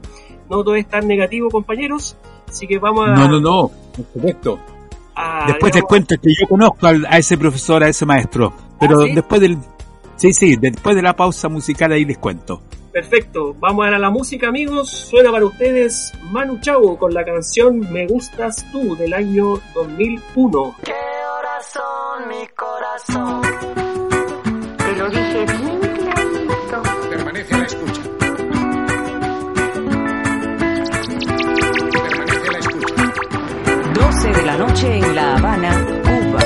no 0.49 0.63
todo 0.63 0.75
es 0.75 0.87
tan 0.87 1.07
negativo, 1.07 1.49
compañeros. 1.49 2.17
Así 2.47 2.67
que 2.67 2.79
vamos 2.79 3.07
a... 3.07 3.13
No, 3.13 3.27
no, 3.27 3.39
no, 3.39 3.71
por 3.95 4.05
supuesto. 4.13 4.59
después 5.47 5.71
te 5.71 5.81
cuento 5.81 6.15
que 6.21 6.29
yo 6.39 6.47
conozco 6.47 6.87
a 6.87 7.17
ese 7.17 7.37
profesor, 7.37 7.83
a 7.83 7.89
ese 7.89 8.05
maestro. 8.05 8.53
Pero 8.79 9.01
¿Ah, 9.01 9.05
después 9.13 9.41
del... 9.41 9.57
Sí, 10.15 10.33
sí, 10.33 10.55
después 10.55 10.95
de 10.95 11.01
la 11.01 11.15
pausa 11.15 11.49
musical 11.49 11.91
ahí 11.91 12.05
les 12.05 12.17
cuento. 12.17 12.61
Perfecto, 12.91 13.55
vamos 13.57 13.85
a 13.85 13.91
la 13.91 14.09
música 14.09 14.49
amigos. 14.49 14.89
Suena 14.89 15.31
para 15.31 15.45
ustedes 15.45 16.11
Manu 16.23 16.59
Chao 16.59 16.97
con 16.97 17.13
la 17.13 17.23
canción 17.23 17.79
Me 17.91 18.05
Gustas 18.05 18.65
Tú 18.71 18.97
del 18.97 19.13
año 19.13 19.61
2001. 19.73 20.75
¿Qué 20.83 20.91
horas 20.91 21.71
son 21.71 22.27
mi 22.27 22.45
corazón? 22.49 23.41
Te 24.77 24.95
lo 24.97 25.09
dije 25.09 25.45
bien 25.45 25.79
clarito. 25.79 26.83
Permanece 27.09 27.53
a 27.53 27.57
la 27.59 27.65
escucha. 27.65 28.01
Permanece 32.03 32.47
a 32.47 32.51
la 32.51 32.59
escucha. 32.59 32.93
12 33.93 34.27
de 34.27 34.45
la 34.45 34.57
noche 34.57 34.97
en 34.97 35.15
La 35.15 35.37
Habana, 35.37 35.87
Cuba. 36.03 36.39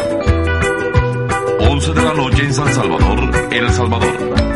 11 1.72 1.94
de 1.94 2.02
la 2.04 2.14
noche 2.14 2.44
en 2.44 2.54
San 2.54 2.74
Salvador, 2.74 3.52
El 3.52 3.70
Salvador. 3.72 4.55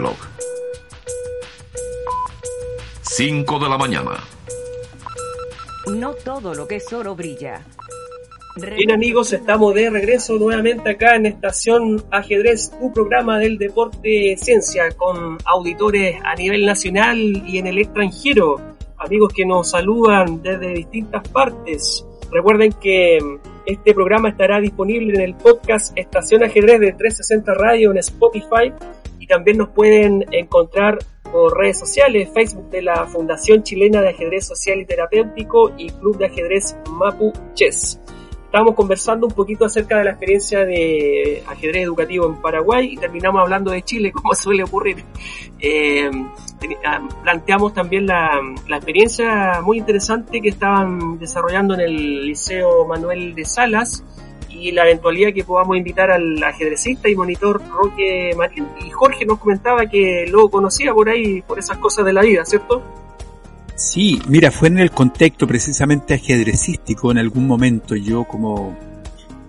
Reloj. 0.00 0.16
5 3.02 3.58
de 3.58 3.68
la 3.68 3.76
mañana. 3.76 4.12
No 5.88 6.14
todo 6.14 6.54
lo 6.54 6.66
que 6.66 6.76
es 6.76 6.90
oro 6.90 7.14
brilla. 7.14 7.60
Bien 8.56 8.92
amigos, 8.92 9.34
estamos 9.34 9.74
de 9.74 9.90
regreso 9.90 10.38
nuevamente 10.38 10.88
acá 10.88 11.16
en 11.16 11.26
Estación 11.26 12.02
Ajedrez, 12.10 12.70
tu 12.80 12.90
programa 12.94 13.38
del 13.38 13.58
deporte 13.58 14.38
ciencia 14.38 14.90
con 14.96 15.36
auditores 15.44 16.16
a 16.24 16.34
nivel 16.34 16.64
nacional 16.64 17.18
y 17.18 17.58
en 17.58 17.66
el 17.66 17.76
extranjero, 17.76 18.58
amigos 18.96 19.34
que 19.34 19.44
nos 19.44 19.68
saludan 19.68 20.40
desde 20.40 20.72
distintas 20.72 21.28
partes. 21.28 22.06
Recuerden 22.30 22.72
que 22.72 23.18
este 23.66 23.92
programa 23.92 24.30
estará 24.30 24.60
disponible 24.60 25.12
en 25.16 25.20
el 25.20 25.34
podcast 25.34 25.92
Estación 25.94 26.42
Ajedrez 26.42 26.80
de 26.80 26.92
360 26.94 27.52
Radio 27.52 27.90
en 27.90 27.98
Spotify 27.98 28.72
y 29.20 29.26
también 29.26 29.58
nos 29.58 29.68
pueden 29.68 30.24
encontrar 30.32 30.98
por 31.30 31.56
redes 31.56 31.78
sociales, 31.78 32.28
Facebook 32.34 32.70
de 32.70 32.82
la 32.82 33.06
Fundación 33.06 33.62
Chilena 33.62 34.00
de 34.00 34.08
Ajedrez 34.08 34.46
Social 34.46 34.80
y 34.80 34.86
Terapéutico 34.86 35.72
y 35.76 35.90
Club 35.90 36.18
de 36.18 36.26
Ajedrez 36.26 36.76
Mapu 36.90 37.32
Chess. 37.54 38.00
Estábamos 38.46 38.74
conversando 38.74 39.28
un 39.28 39.32
poquito 39.32 39.64
acerca 39.64 39.98
de 39.98 40.04
la 40.04 40.10
experiencia 40.10 40.64
de 40.64 41.40
ajedrez 41.46 41.84
educativo 41.84 42.26
en 42.26 42.40
Paraguay 42.42 42.94
y 42.94 42.96
terminamos 42.96 43.42
hablando 43.42 43.70
de 43.70 43.82
Chile, 43.82 44.10
como 44.14 44.34
suele 44.34 44.64
ocurrir. 44.64 45.04
Eh, 45.60 46.10
ah, 46.84 47.08
planteamos 47.22 47.72
también 47.74 48.06
la, 48.06 48.40
la, 48.66 48.76
experiencia 48.76 49.60
muy 49.62 49.78
interesante 49.78 50.40
que 50.40 50.48
estaban 50.48 51.20
desarrollando 51.20 51.74
en 51.74 51.80
el 51.80 52.26
Liceo 52.26 52.86
Manuel 52.86 53.36
de 53.36 53.44
Salas 53.44 54.02
y 54.60 54.72
la 54.72 54.84
eventualidad 54.84 55.32
que 55.32 55.44
podamos 55.44 55.76
invitar 55.76 56.10
al 56.10 56.42
ajedrecista 56.42 57.08
y 57.08 57.16
monitor 57.16 57.62
Roque 57.68 58.32
Marín. 58.36 58.66
Y 58.84 58.90
Jorge 58.90 59.24
nos 59.24 59.38
comentaba 59.38 59.86
que 59.86 60.26
lo 60.28 60.48
conocía 60.48 60.92
por 60.92 61.08
ahí, 61.08 61.42
por 61.42 61.58
esas 61.58 61.78
cosas 61.78 62.04
de 62.04 62.12
la 62.12 62.22
vida, 62.22 62.44
¿cierto? 62.44 62.82
Sí, 63.76 64.20
mira, 64.28 64.50
fue 64.50 64.68
en 64.68 64.78
el 64.78 64.90
contexto 64.90 65.46
precisamente 65.46 66.14
ajedrecístico 66.14 67.10
en 67.10 67.18
algún 67.18 67.46
momento 67.46 67.96
yo 67.96 68.24
como 68.24 68.76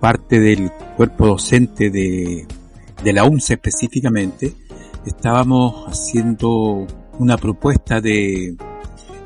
parte 0.00 0.40
del 0.40 0.70
cuerpo 0.96 1.26
docente 1.26 1.90
de, 1.90 2.46
de 3.04 3.12
la 3.12 3.24
UNCE 3.24 3.54
específicamente, 3.54 4.54
estábamos 5.04 5.86
haciendo 5.86 6.86
una 7.18 7.36
propuesta 7.36 8.00
de, 8.00 8.56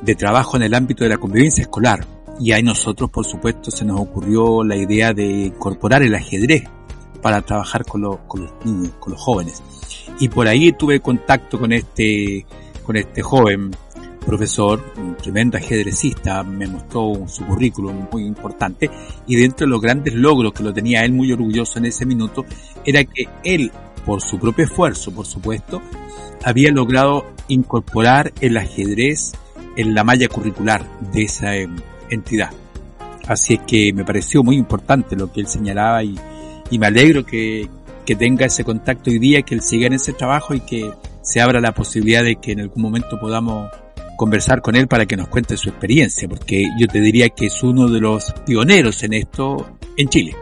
de 0.03 0.15
trabajo 0.15 0.57
en 0.57 0.65
el 0.65 0.75
ámbito 0.75 1.05
de 1.05 1.11
la 1.11 1.19
convivencia 1.19 1.63
escolar. 1.63 2.16
Y 2.39 2.53
ahí 2.53 2.63
nosotros, 2.63 3.11
por 3.11 3.25
supuesto, 3.25 3.71
se 3.71 3.85
nos 3.85 4.01
ocurrió 4.01 4.63
la 4.63 4.77
idea 4.77 5.13
de 5.13 5.25
incorporar 5.47 6.03
el 6.03 6.15
ajedrez 6.15 6.65
para 7.23 7.43
trabajar 7.43 7.85
con, 7.85 8.03
los 8.03 8.19
con 8.29 8.43
los 8.43 8.53
niños, 8.65 8.93
con 8.99 9.13
los 9.13 9.21
jóvenes. 9.23 9.63
Y 10.21 10.29
por 10.29 10.47
ahí 10.47 10.73
tuve 10.73 11.01
contacto 11.01 11.59
con 11.59 11.73
este, 11.73 12.47
con 12.85 12.97
este 12.97 13.23
joven 13.23 13.71
profesor, 14.27 14.83
un 14.97 15.17
tremendo 15.17 15.57
ajedrecista, 15.57 16.43
me 16.43 16.67
mostró 16.67 17.27
su 17.29 17.47
currículum 17.47 18.09
muy 18.11 18.25
importante 18.27 18.91
y 19.27 19.37
dentro 19.37 19.67
de 19.67 19.71
los 19.71 19.81
grandes 19.81 20.15
logros 20.15 20.53
que 20.53 20.65
lo 20.65 20.75
tenía 20.75 21.05
él 21.05 21.13
muy 21.13 21.33
orgulloso 21.33 21.79
en 21.79 21.87
ese 21.87 22.05
minuto 22.05 22.45
era 22.85 23.05
que 23.05 23.29
él, 23.45 23.71
por 24.05 24.21
su 24.21 24.39
propio 24.39 24.65
esfuerzo, 24.65 25.13
por 25.13 25.27
supuesto, 25.27 25.81
había 26.45 26.73
logrado 26.73 27.25
incorporar 27.47 28.33
el 28.41 28.57
ajedrez 28.57 29.33
en 29.77 29.95
la 29.95 30.03
malla 30.03 30.29
curricular 30.29 30.85
de 31.13 31.23
esa 31.23 31.55
em, 31.55 31.77
entidad. 32.11 32.51
Así 33.27 33.55
es 33.55 33.61
que 33.67 33.93
me 33.93 34.05
pareció 34.05 34.43
muy 34.43 34.57
importante 34.57 35.17
lo 35.17 35.33
que 35.33 35.41
él 35.41 35.49
señalaba 35.49 36.05
y, 36.05 36.17
y 36.71 36.79
me 36.79 36.87
alegro 36.87 37.27
que, 37.27 37.69
que 38.05 38.15
tenga 38.15 38.47
ese 38.47 38.65
contacto 38.65 39.11
hoy 39.11 39.19
día, 39.19 39.43
que 39.43 39.55
él 39.55 39.63
siga 39.63 39.87
en 39.89 39.95
ese 39.95 40.13
trabajo 40.13 40.55
y 40.55 40.61
que 40.61 40.93
se 41.23 41.41
abra 41.41 41.61
la 41.61 41.73
posibilidad 41.73 42.23
de 42.23 42.37
que 42.37 42.53
en 42.53 42.61
algún 42.61 42.83
momento 42.83 43.19
podamos 43.21 43.69
conversar 44.17 44.63
con 44.63 44.77
él 44.77 44.89
para 44.89 45.07
que 45.07 45.17
nos 45.17 45.29
cuente 45.29 45.57
su 45.57 45.69
experiencia, 45.69 46.29
porque 46.29 46.65
yo 46.79 46.87
te 46.87 47.01
diría 47.01 47.29
que 47.31 47.47
es 47.47 47.63
uno 47.63 47.89
de 47.89 48.01
los 48.01 48.33
pioneros 48.47 49.03
en 49.03 49.13
esto 49.13 49.67
en 49.97 50.09
Chile, 50.09 50.35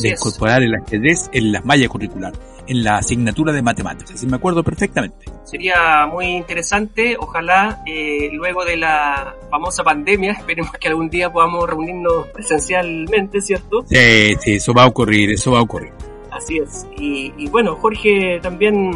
de 0.00 0.10
incorporar 0.10 0.62
el 0.62 0.74
ajedrez 0.74 1.28
en 1.32 1.52
las 1.52 1.64
mallas 1.64 1.88
curricular, 1.88 2.32
en 2.66 2.84
la 2.84 2.98
asignatura 2.98 3.52
de 3.52 3.62
matemáticas, 3.62 4.14
así 4.14 4.26
me 4.26 4.36
acuerdo 4.36 4.62
perfectamente. 4.62 5.26
Sería 5.44 6.06
muy 6.06 6.26
interesante, 6.26 7.16
ojalá 7.18 7.82
eh, 7.86 8.30
luego 8.32 8.64
de 8.64 8.76
la 8.76 9.34
famosa 9.50 9.84
pandemia, 9.84 10.32
esperemos 10.38 10.72
que 10.72 10.88
algún 10.88 11.08
día 11.08 11.32
podamos 11.32 11.68
reunirnos 11.68 12.26
presencialmente, 12.28 13.40
¿cierto? 13.40 13.82
Sí, 13.86 14.34
sí, 14.40 14.54
eso 14.54 14.74
va 14.74 14.84
a 14.84 14.86
ocurrir, 14.86 15.30
eso 15.30 15.52
va 15.52 15.58
a 15.58 15.62
ocurrir. 15.62 15.92
Así 16.30 16.58
es, 16.58 16.86
y, 16.96 17.32
y 17.36 17.48
bueno, 17.48 17.76
Jorge 17.76 18.40
también 18.42 18.92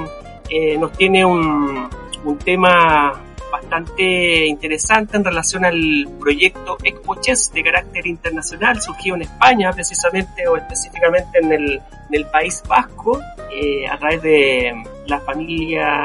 eh, 0.50 0.76
nos 0.76 0.92
tiene 0.92 1.24
un, 1.24 1.88
un 2.24 2.38
tema 2.38 3.20
bastante 3.60 4.46
interesante 4.46 5.16
en 5.16 5.24
relación 5.24 5.64
al 5.64 6.08
proyecto 6.18 6.76
Expo 6.82 7.14
Chess 7.20 7.52
de 7.52 7.62
carácter 7.62 8.06
internacional, 8.06 8.80
surgido 8.80 9.16
en 9.16 9.22
España 9.22 9.72
precisamente 9.72 10.46
o 10.48 10.56
específicamente 10.56 11.38
en 11.38 11.52
el, 11.52 11.72
en 11.74 12.14
el 12.14 12.26
País 12.26 12.62
Vasco, 12.66 13.20
eh, 13.52 13.86
a 13.86 13.98
través 13.98 14.22
de 14.22 14.82
la 15.06 15.20
familia 15.20 16.04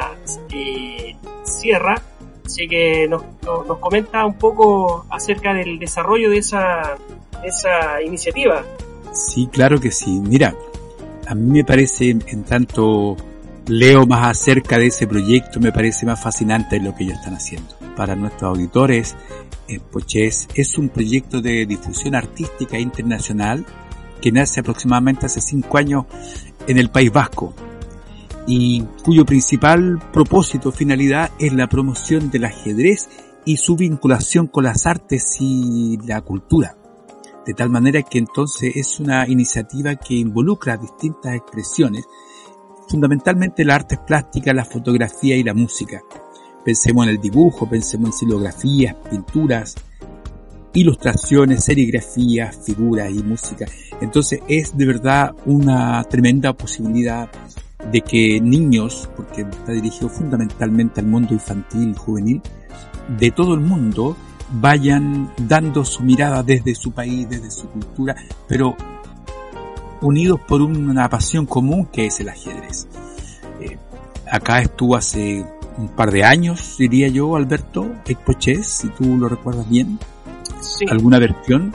eh, 0.51 1.15
Sierra. 1.43 1.95
Así 2.45 2.67
que 2.67 3.07
nos, 3.07 3.23
nos, 3.43 3.65
nos, 3.65 3.79
comenta 3.79 4.23
un 4.25 4.37
poco 4.37 5.05
acerca 5.09 5.53
del 5.53 5.79
desarrollo 5.79 6.29
de 6.29 6.37
esa, 6.37 6.95
de 7.41 7.47
esa 7.47 8.01
iniciativa. 8.03 8.63
Sí, 9.11 9.47
claro 9.51 9.79
que 9.79 9.91
sí. 9.91 10.19
Mira, 10.19 10.53
a 11.27 11.33
mí 11.33 11.59
me 11.59 11.63
parece 11.63 12.11
en 12.11 12.43
tanto 12.43 13.17
leo 13.67 14.05
más 14.05 14.27
acerca 14.27 14.77
de 14.77 14.87
ese 14.87 15.07
proyecto, 15.07 15.59
me 15.59 15.71
parece 15.71 16.05
más 16.05 16.21
fascinante 16.21 16.79
lo 16.79 16.95
que 16.95 17.03
ellos 17.03 17.17
están 17.17 17.35
haciendo. 17.35 17.75
Para 17.95 18.15
nuestros 18.15 18.43
auditores, 18.43 19.15
eh, 19.67 19.79
Pochés 19.79 20.47
es 20.53 20.77
un 20.77 20.89
proyecto 20.89 21.41
de 21.41 21.65
difusión 21.65 22.15
artística 22.15 22.77
internacional 22.77 23.65
que 24.21 24.31
nace 24.31 24.59
aproximadamente 24.59 25.25
hace 25.25 25.41
cinco 25.41 25.77
años 25.77 26.05
en 26.67 26.77
el 26.77 26.89
País 26.89 27.11
Vasco 27.11 27.53
y 28.47 28.83
cuyo 29.03 29.25
principal 29.25 29.99
propósito, 30.13 30.71
finalidad, 30.71 31.31
es 31.39 31.53
la 31.53 31.67
promoción 31.67 32.29
del 32.29 32.45
ajedrez 32.45 33.09
y 33.43 33.57
su 33.57 33.75
vinculación 33.75 34.47
con 34.47 34.63
las 34.63 34.85
artes 34.85 35.37
y 35.39 35.97
la 36.05 36.21
cultura. 36.21 36.77
De 37.45 37.53
tal 37.53 37.69
manera 37.69 38.01
que 38.01 38.17
entonces 38.17 38.75
es 38.75 38.99
una 38.99 39.27
iniciativa 39.27 39.95
que 39.95 40.15
involucra 40.15 40.77
distintas 40.77 41.35
expresiones 41.35 42.05
fundamentalmente 42.87 43.65
las 43.65 43.75
artes 43.75 43.99
plásticas, 43.99 44.55
la 44.55 44.65
fotografía 44.65 45.35
y 45.35 45.43
la 45.43 45.53
música. 45.53 46.01
Pensemos 46.63 47.05
en 47.05 47.11
el 47.11 47.21
dibujo, 47.21 47.69
pensemos 47.69 48.09
en 48.09 48.13
silografías, 48.13 48.95
pinturas, 49.09 49.75
ilustraciones, 50.73 51.63
serigrafías, 51.63 52.57
figuras 52.65 53.09
y 53.11 53.23
música. 53.23 53.65
Entonces 54.01 54.41
es 54.47 54.77
de 54.77 54.85
verdad 54.85 55.35
una 55.45 56.03
tremenda 56.03 56.53
posibilidad 56.53 57.29
de 57.91 58.01
que 58.01 58.41
niños, 58.41 59.09
porque 59.15 59.41
está 59.41 59.71
dirigido 59.71 60.09
fundamentalmente 60.09 61.01
al 61.01 61.07
mundo 61.07 61.33
infantil 61.33 61.95
juvenil, 61.95 62.41
de 63.19 63.31
todo 63.31 63.53
el 63.53 63.61
mundo 63.61 64.17
vayan 64.53 65.31
dando 65.37 65.85
su 65.85 66.03
mirada 66.03 66.43
desde 66.43 66.75
su 66.75 66.91
país, 66.91 67.29
desde 67.29 67.51
su 67.51 67.67
cultura, 67.69 68.15
pero 68.47 68.75
unidos 70.05 70.39
por 70.47 70.61
una 70.61 71.09
pasión 71.09 71.45
común 71.45 71.85
que 71.85 72.05
es 72.05 72.19
el 72.19 72.29
ajedrez. 72.29 72.87
Eh, 73.59 73.77
acá 74.31 74.61
estuvo 74.61 74.95
hace 74.95 75.45
un 75.77 75.89
par 75.89 76.11
de 76.11 76.23
años, 76.23 76.77
diría 76.77 77.07
yo, 77.07 77.35
Alberto, 77.35 77.91
Expo 78.07 78.33
Chess, 78.33 78.67
si 78.67 78.89
tú 78.89 79.17
lo 79.17 79.27
recuerdas 79.27 79.69
bien. 79.69 79.99
Sí. 80.61 80.85
¿Alguna 80.89 81.19
versión? 81.19 81.73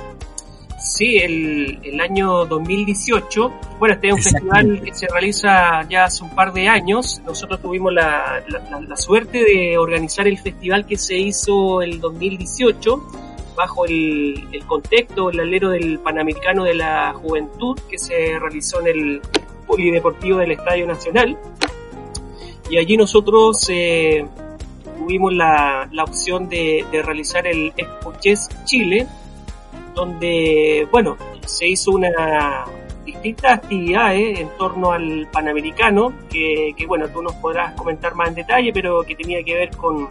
Sí, 0.79 1.19
el, 1.19 1.79
el 1.83 2.01
año 2.01 2.47
2018. 2.47 3.53
Bueno, 3.79 3.95
este 3.95 4.09
es 4.09 4.15
un 4.15 4.23
festival 4.23 4.83
que 4.83 4.95
se 4.95 5.07
realiza 5.09 5.87
ya 5.89 6.05
hace 6.05 6.25
un 6.25 6.31
par 6.31 6.53
de 6.53 6.69
años. 6.69 7.21
Nosotros 7.27 7.61
tuvimos 7.61 7.93
la, 7.93 8.43
la, 8.49 8.81
la 8.81 8.97
suerte 8.97 9.45
de 9.45 9.77
organizar 9.77 10.27
el 10.27 10.39
festival 10.39 10.87
que 10.87 10.97
se 10.97 11.19
hizo 11.19 11.83
el 11.83 12.01
2018 12.01 13.30
bajo 13.61 13.85
el, 13.85 14.49
el, 14.53 14.65
contexto, 14.65 15.29
el 15.29 15.39
alero 15.39 15.69
del 15.69 15.99
Panamericano 15.99 16.65
de 16.65 16.75
la 16.75 17.13
Juventud 17.13 17.79
que 17.91 17.99
se 17.99 18.39
realizó 18.39 18.81
en 18.81 18.87
el 18.87 19.21
Polideportivo 19.67 20.39
del 20.39 20.53
Estadio 20.53 20.87
Nacional. 20.87 21.37
Y 22.71 22.79
allí 22.79 22.97
nosotros 22.97 23.67
eh, 23.69 24.25
tuvimos 24.97 25.35
la, 25.35 25.87
la 25.93 26.05
opción 26.05 26.49
de, 26.49 26.87
de, 26.91 27.03
realizar 27.03 27.47
el 27.47 27.75
Expo 27.77 28.15
Chile, 28.65 29.07
donde, 29.95 30.89
bueno, 30.91 31.19
se 31.45 31.69
hizo 31.69 31.91
una 31.91 32.65
distintas 33.05 33.59
actividades 33.59 34.41
en 34.41 34.49
torno 34.57 34.93
al 34.93 35.29
Panamericano, 35.31 36.15
que, 36.31 36.73
que 36.75 36.87
bueno, 36.87 37.09
tú 37.09 37.21
nos 37.21 37.35
podrás 37.35 37.75
comentar 37.75 38.15
más 38.15 38.29
en 38.29 38.37
detalle, 38.37 38.73
pero 38.73 39.03
que 39.03 39.15
tenía 39.15 39.43
que 39.43 39.55
ver 39.55 39.77
con 39.77 40.09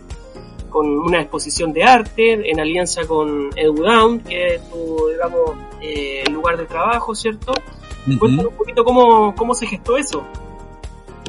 con 0.69 0.87
una 0.87 1.21
exposición 1.21 1.73
de 1.73 1.83
arte 1.83 2.49
en 2.49 2.59
alianza 2.59 3.05
con 3.05 3.49
EduDown, 3.55 4.19
que 4.21 4.55
es 4.55 4.69
tu, 4.69 4.97
digamos, 5.11 5.51
eh, 5.81 6.23
lugar 6.31 6.57
de 6.57 6.65
trabajo, 6.65 7.13
¿cierto? 7.15 7.53
Uh 8.07 8.11
-huh. 8.11 8.19
Cuéntanos 8.19 8.51
un 8.51 8.57
poquito 8.57 8.83
cómo, 8.83 9.33
cómo 9.35 9.53
se 9.53 9.65
gestó 9.67 9.97
eso. 9.97 10.23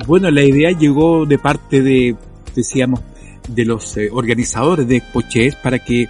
Bueno, 0.06 0.30
la 0.30 0.42
idea 0.42 0.70
llegó 0.70 1.26
de 1.26 1.38
parte 1.38 1.82
de, 1.82 2.16
decíamos, 2.54 3.00
de 3.48 3.64
los 3.64 3.96
eh, 3.96 4.08
organizadores 4.12 4.86
de 4.88 4.96
Expochés 4.98 5.54
para 5.56 5.78
que 5.78 6.06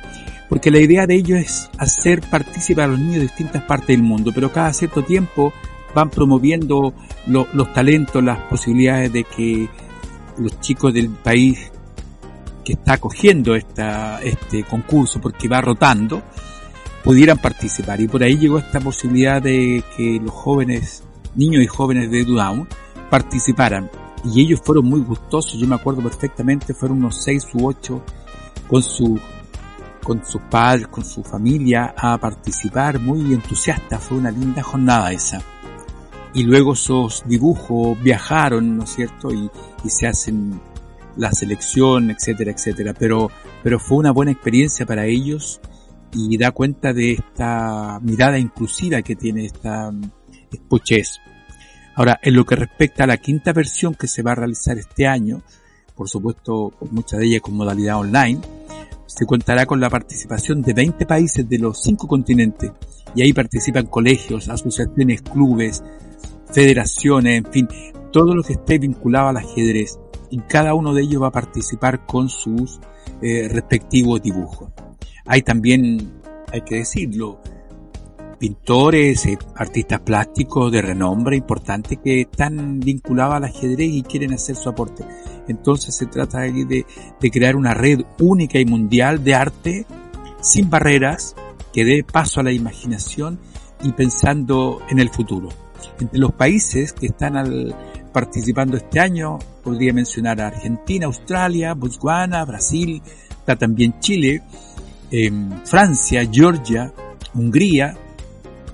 porque 0.49 0.71
la 0.73 0.81
idea 0.81 1.07
de 1.07 1.15
ellos 1.15 1.39
es 1.39 1.71
hacer 1.79 2.23
participar 2.29 2.87
a 2.87 2.89
los 2.89 2.99
niños 2.99 3.15
de 3.17 3.23
distintas 3.23 3.63
partes 3.63 3.89
del 3.89 4.03
mundo, 4.03 4.33
pero 4.35 4.51
cada 4.51 4.73
cierto 4.73 5.03
tiempo 5.05 5.53
van 5.95 6.11
promoviendo 6.11 6.93
lo- 7.29 7.47
los 7.53 7.73
talentos, 7.73 8.23
las 8.23 8.39
posibilidades 8.51 9.13
de 9.13 9.23
que 9.25 9.69
los 10.39 10.59
chicos 10.61 10.93
del 10.93 11.09
país 11.09 11.71
que 12.65 12.75
está 12.75 12.95
acogiendo 12.95 13.55
esta, 13.55 14.21
este 14.23 14.65
concurso, 14.65 15.21
porque 15.21 15.49
va 15.49 15.61
rotando, 15.61 16.23
pudieran 17.03 17.39
participar. 17.39 18.01
Y 18.01 18.09
por 18.09 18.23
ahí 18.23 18.37
llegó 18.37 18.59
esta 18.59 18.81
posibilidad 18.81 19.41
de 19.43 19.83
que 19.97 20.21
los 20.23 20.33
jóvenes, 20.33 21.03
niños 21.35 21.63
y 21.63 21.67
jóvenes 21.67 22.11
de 22.11 22.25
Down, 22.25 22.69
participaran. 23.11 23.91
Y 24.25 24.43
ellos 24.43 24.61
fueron 24.63 24.87
muy 24.87 25.01
gustosos, 25.01 25.59
yo 25.59 25.67
me 25.67 25.75
acuerdo 25.75 26.03
perfectamente, 26.03 26.75
fueron 26.75 26.99
unos 26.99 27.23
seis 27.23 27.47
u 27.55 27.67
ocho 27.67 28.03
con 28.69 28.83
su 28.83 29.19
con 30.03 30.25
sus 30.25 30.41
padres, 30.43 30.89
con 30.89 31.05
su 31.05 31.23
familia 31.23 31.95
a 31.97 32.19
participar, 32.19 32.99
muy 32.99 33.35
entusiastas, 33.35 34.03
fue 34.03 34.19
una 34.19 34.31
linda 34.31 34.63
jornada 34.63 35.13
esa. 35.13 35.41
Y 36.33 36.45
luego 36.45 36.73
esos 36.73 37.23
dibujos 37.27 38.01
viajaron, 38.03 38.79
¿no 38.79 38.85
es 38.85 38.91
cierto? 38.91 39.31
Y, 39.31 39.51
y 39.85 39.91
se 39.91 40.07
hacen 40.07 40.61
la 41.21 41.33
selección, 41.33 42.11
etcétera, 42.11 42.51
etcétera. 42.51 42.95
Pero, 42.99 43.31
pero 43.63 43.79
fue 43.79 43.99
una 43.99 44.11
buena 44.11 44.33
experiencia 44.33 44.87
para 44.87 45.07
ellos 45.07 45.61
y 46.13 46.37
da 46.39 46.51
cuenta 46.51 46.93
de 46.93 47.13
esta 47.13 48.01
mirada 48.03 48.39
inclusiva 48.39 49.03
que 49.03 49.15
tiene 49.15 49.45
esta 49.45 49.93
Expo 50.51 50.79
Chess. 50.79 51.21
Ahora, 51.95 52.19
en 52.23 52.35
lo 52.35 52.45
que 52.45 52.57
respecta 52.57 53.05
a 53.05 53.07
la 53.07 53.19
quinta 53.19 53.53
versión 53.53 53.95
que 53.95 54.09
se 54.09 54.23
va 54.23 54.33
a 54.33 54.37
realizar 54.37 54.79
este 54.79 55.07
año, 55.07 55.43
por 55.95 56.09
supuesto, 56.09 56.73
muchas 56.91 57.21
de 57.21 57.27
ellas 57.27 57.43
con 57.43 57.55
modalidad 57.55 57.99
online, 57.99 58.41
se 59.07 59.27
contará 59.27 59.67
con 59.67 59.81
la 59.81 59.91
participación 59.91 60.63
de 60.63 60.73
20 60.73 61.05
países 61.05 61.47
de 61.49 61.59
los 61.59 61.83
cinco 61.83 62.09
continentes. 62.09 62.73
Y 63.15 63.23
ahí 63.23 63.33
participan 63.35 63.87
colegios, 63.87 64.49
asociaciones, 64.49 65.21
clubes, 65.21 65.83
federaciones, 66.53 67.45
en 67.45 67.53
fin, 67.53 67.69
todo 68.13 68.35
lo 68.35 68.43
que 68.43 68.55
esté 68.55 68.79
vinculado 68.79 69.29
al 69.29 69.37
ajedrez. 69.37 69.99
Y 70.31 70.39
cada 70.41 70.75
uno 70.75 70.95
de 70.95 71.03
ellos 71.03 71.23
va 71.23 71.29
a 71.29 71.33
participar 71.33 72.07
con 72.07 72.29
sus 72.29 72.81
eh, 73.21 73.49
respectivos 73.49 74.23
dibujos. 74.23 74.71
Hay 75.27 75.43
también, 75.43 76.21
hay 76.53 76.63
que 76.63 76.77
decirlo, 76.77 77.41
pintores, 78.39 79.27
eh, 79.27 79.39
artistas 79.55 80.01
plásticos 80.01 80.73
de 80.73 80.83
renombre 80.83 81.37
importante 81.37 81.97
que 81.97 82.23
están 82.23 82.81
vinculados 82.81 83.35
al 83.35 83.45
ajedrez 83.45 83.91
y 83.93 84.03
quieren 84.03 84.33
hacer 84.33 84.57
su 84.57 84.69
aporte. 84.69 85.05
Entonces 85.49 85.95
se 85.95 86.07
trata 86.07 86.41
de, 86.41 86.87
de 87.21 87.31
crear 87.31 87.57
una 87.57 87.75
red 87.75 88.01
única 88.19 88.59
y 88.59 88.65
mundial 88.65 89.23
de 89.23 89.35
arte 89.35 89.87
sin 90.41 90.71
barreras 90.71 91.37
que 91.73 91.85
dé 91.85 92.03
paso 92.03 92.41
a 92.41 92.43
la 92.43 92.53
imaginación 92.53 93.39
y 93.83 93.93
pensando 93.93 94.81
en 94.89 94.99
el 94.99 95.11
futuro. 95.11 95.49
Entre 96.01 96.19
los 96.19 96.33
países 96.33 96.93
que 96.93 97.07
están 97.07 97.35
participando 98.13 98.77
este 98.77 99.01
año 99.01 99.39
podría 99.71 99.93
mencionar 99.93 100.41
a 100.41 100.49
Argentina, 100.49 101.07
Australia, 101.07 101.75
Botswana, 101.75 102.45
Brasil, 102.45 103.01
está 103.31 103.55
también 103.55 104.01
Chile, 104.01 104.43
em, 105.13 105.49
Francia, 105.65 106.29
Georgia, 106.29 106.93
Hungría, 107.35 107.97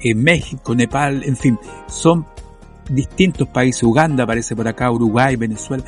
eh, 0.01 0.15
México, 0.15 0.75
Nepal, 0.75 1.23
en 1.23 1.37
fin, 1.37 1.59
son 1.87 2.25
distintos 2.89 3.47
países, 3.49 3.83
Uganda 3.83 4.25
aparece 4.25 4.57
por 4.57 4.67
acá, 4.69 4.91
Uruguay, 4.91 5.37
Venezuela, 5.37 5.85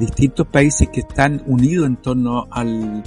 distintos 0.00 0.46
países 0.46 0.88
que 0.88 1.00
están 1.00 1.42
unidos 1.46 1.86
en 1.86 1.96
torno 1.96 2.46
al, 2.50 3.02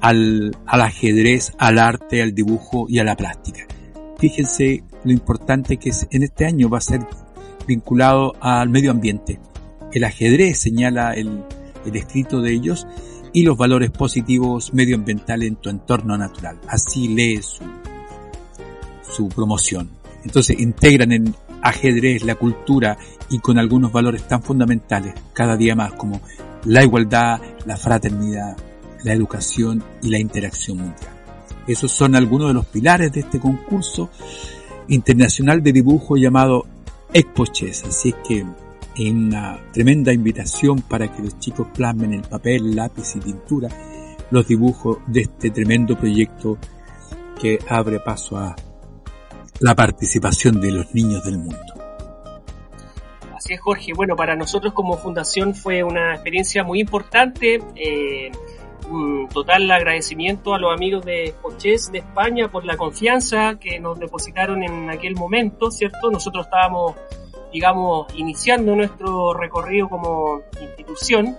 al, 0.00 0.56
al 0.66 0.80
ajedrez, 0.80 1.52
al 1.58 1.78
arte, 1.78 2.20
al 2.20 2.34
dibujo 2.34 2.86
y 2.88 2.98
a 2.98 3.04
la 3.04 3.14
plástica. 3.14 3.64
Fíjense 4.18 4.82
lo 5.04 5.12
importante 5.12 5.76
que 5.76 5.90
es, 5.90 6.08
en 6.10 6.24
este 6.24 6.46
año 6.46 6.68
va 6.68 6.78
a 6.78 6.80
ser 6.80 7.00
vinculado 7.68 8.34
al 8.40 8.68
medio 8.70 8.90
ambiente. 8.90 9.38
El 9.92 10.04
ajedrez 10.04 10.58
señala 10.58 11.14
el, 11.14 11.44
escrito 11.92 12.42
de 12.42 12.52
ellos 12.52 12.86
y 13.32 13.42
los 13.42 13.56
valores 13.56 13.90
positivos 13.90 14.74
medioambientales 14.74 15.48
en 15.48 15.56
tu 15.56 15.70
entorno 15.70 16.18
natural. 16.18 16.58
Así 16.68 17.08
lee 17.08 17.40
su, 17.40 17.64
su 19.02 19.28
promoción. 19.28 19.88
Entonces 20.24 20.58
integran 20.60 21.12
en 21.12 21.34
ajedrez 21.62 22.24
la 22.24 22.34
cultura 22.34 22.98
y 23.30 23.38
con 23.38 23.58
algunos 23.58 23.92
valores 23.92 24.26
tan 24.28 24.42
fundamentales 24.42 25.14
cada 25.32 25.56
día 25.56 25.74
más 25.74 25.92
como 25.92 26.20
la 26.64 26.82
igualdad, 26.82 27.40
la 27.64 27.76
fraternidad, 27.76 28.56
la 29.04 29.12
educación 29.12 29.82
y 30.02 30.10
la 30.10 30.18
interacción 30.18 30.78
mundial. 30.78 31.12
Esos 31.66 31.92
son 31.92 32.14
algunos 32.14 32.48
de 32.48 32.54
los 32.54 32.66
pilares 32.66 33.12
de 33.12 33.20
este 33.20 33.38
concurso 33.38 34.10
internacional 34.88 35.62
de 35.62 35.72
dibujo 35.72 36.16
llamado 36.16 36.66
Expo 37.12 37.46
Chess. 37.46 37.84
Así 37.84 38.10
es 38.10 38.14
que 38.26 38.46
es 39.06 39.12
una 39.12 39.58
tremenda 39.72 40.12
invitación 40.12 40.82
para 40.82 41.12
que 41.14 41.22
los 41.22 41.38
chicos 41.38 41.68
plasmen 41.74 42.14
en 42.14 42.22
papel, 42.22 42.74
lápiz 42.74 43.14
y 43.16 43.20
pintura 43.20 43.68
los 44.30 44.46
dibujos 44.46 44.98
de 45.06 45.22
este 45.22 45.50
tremendo 45.50 45.96
proyecto 45.96 46.58
que 47.40 47.58
abre 47.68 48.00
paso 48.00 48.36
a 48.36 48.54
la 49.60 49.74
participación 49.74 50.60
de 50.60 50.72
los 50.72 50.94
niños 50.94 51.24
del 51.24 51.38
mundo. 51.38 51.74
Así 53.34 53.54
es, 53.54 53.60
Jorge. 53.60 53.92
Bueno, 53.94 54.16
para 54.16 54.36
nosotros 54.36 54.72
como 54.72 54.96
fundación 54.98 55.54
fue 55.54 55.82
una 55.82 56.14
experiencia 56.14 56.64
muy 56.64 56.80
importante. 56.80 57.60
Eh, 57.76 58.30
total 59.32 59.70
agradecimiento 59.70 60.54
a 60.54 60.58
los 60.58 60.72
amigos 60.72 61.04
de 61.04 61.34
Coches 61.42 61.92
de 61.92 61.98
España 61.98 62.50
por 62.50 62.64
la 62.64 62.76
confianza 62.76 63.58
que 63.58 63.78
nos 63.78 63.98
depositaron 63.98 64.62
en 64.62 64.90
aquel 64.90 65.14
momento, 65.14 65.70
¿cierto? 65.70 66.10
Nosotros 66.10 66.46
estábamos, 66.46 66.94
digamos, 67.52 68.06
iniciando 68.14 68.74
nuestro 68.74 69.32
recorrido 69.34 69.88
como 69.88 70.42
institución. 70.60 71.36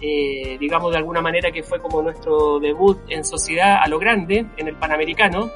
Eh, 0.00 0.58
digamos 0.60 0.90
de 0.90 0.98
alguna 0.98 1.22
manera 1.22 1.50
que 1.50 1.62
fue 1.62 1.78
como 1.80 2.02
nuestro 2.02 2.58
debut 2.60 2.98
en 3.08 3.24
sociedad 3.24 3.76
a 3.82 3.88
lo 3.88 3.98
grande, 3.98 4.44
en 4.56 4.68
el 4.68 4.76
Panamericano. 4.76 5.50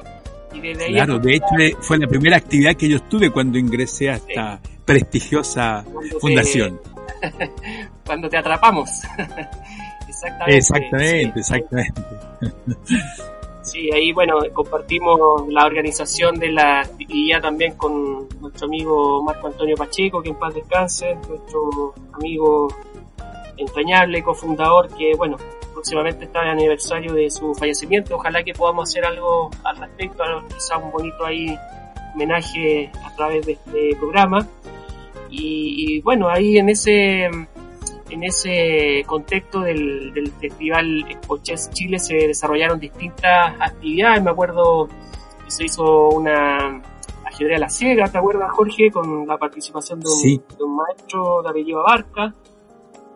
Y 0.53 0.59
desde 0.59 0.85
ahí 0.85 0.93
Claro, 0.93 1.19
de 1.19 1.35
hecho 1.35 1.45
fue 1.81 1.99
la 1.99 2.07
primera 2.07 2.37
actividad 2.37 2.75
que 2.75 2.89
yo 2.89 2.99
tuve 3.03 3.29
cuando 3.29 3.59
ingresé 3.59 4.09
a 4.09 4.15
esta 4.15 4.59
prestigiosa 4.85 5.83
Cuando 5.83 6.09
te- 6.15 6.19
fundación. 6.19 6.81
cuando 8.05 8.29
te 8.29 8.37
atrapamos. 8.37 8.89
Exactamente. 10.07 10.57
Exactamente, 10.57 11.39
exactamente. 11.39 12.01
Sí, 13.69 13.87
ahí 13.93 14.11
bueno, 14.13 14.39
compartimos 14.51 15.47
la 15.47 15.63
organización 15.63 16.39
de 16.39 16.51
la 16.51 16.81
actividad 16.81 17.39
también 17.39 17.77
con 17.77 18.27
nuestro 18.41 18.65
amigo 18.65 19.21
Marco 19.21 19.45
Antonio 19.45 19.75
Pacheco, 19.77 20.23
que 20.23 20.29
en 20.29 20.39
paz 20.39 20.55
descanse, 20.55 21.15
nuestro 21.27 21.93
amigo 22.13 22.67
entrañable, 23.57 24.23
cofundador, 24.23 24.87
que 24.95 25.13
bueno, 25.15 25.37
próximamente 25.71 26.25
está 26.25 26.41
el 26.41 26.49
aniversario 26.49 27.13
de 27.13 27.29
su 27.29 27.53
fallecimiento. 27.53 28.15
Ojalá 28.15 28.41
que 28.43 28.53
podamos 28.53 28.89
hacer 28.89 29.05
algo 29.05 29.51
al 29.63 29.77
respecto, 29.77 30.23
quizá 30.47 30.77
un 30.77 30.91
bonito 30.91 31.23
ahí 31.23 31.55
homenaje 32.15 32.91
a 33.05 33.15
través 33.15 33.45
de 33.45 33.51
este 33.51 33.95
programa. 33.97 34.47
Y 35.29 36.01
bueno, 36.01 36.27
ahí 36.27 36.57
en 36.57 36.69
ese 36.69 37.29
en 38.09 38.23
ese 38.23 39.03
contexto 39.05 39.61
del, 39.61 40.13
del 40.13 40.31
Festival 40.31 41.05
Expo 41.09 41.37
Chess 41.39 41.69
Chile 41.71 41.99
se 41.99 42.15
desarrollaron 42.15 42.79
distintas 42.79 43.55
actividades. 43.59 44.23
Me 44.23 44.31
acuerdo 44.31 44.87
que 45.45 45.51
se 45.51 45.65
hizo 45.65 46.09
una 46.09 46.81
ajedrez 47.25 47.57
a 47.57 47.59
la 47.59 47.69
ciega, 47.69 48.07
¿te 48.07 48.17
acuerdas, 48.17 48.51
Jorge? 48.51 48.91
Con 48.91 49.27
la 49.27 49.37
participación 49.37 49.99
de 49.99 50.07
un, 50.09 50.15
Sí. 50.15 50.41
de 50.57 50.63
un 50.63 50.75
maestro 50.75 51.41
de 51.43 51.49
apellido 51.49 51.79
Abarca. 51.81 52.33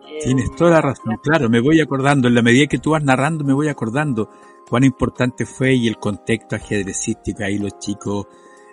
Eh, 0.08 0.18
Tienes 0.22 0.54
toda 0.54 0.70
la 0.72 0.80
razón, 0.80 1.16
claro, 1.22 1.48
me 1.48 1.60
voy 1.60 1.80
acordando, 1.80 2.28
en 2.28 2.34
la 2.34 2.42
medida 2.42 2.66
que 2.66 2.78
tú 2.78 2.90
vas 2.90 3.02
narrando 3.02 3.42
me 3.42 3.52
voy 3.54 3.68
acordando 3.68 4.28
cuán 4.68 4.84
importante 4.84 5.44
fue 5.46 5.74
y 5.74 5.88
el 5.88 5.96
contexto 5.96 6.54
ajedrecístico, 6.56 7.42
ahí 7.42 7.58
los 7.58 7.78
chicos, 7.78 8.26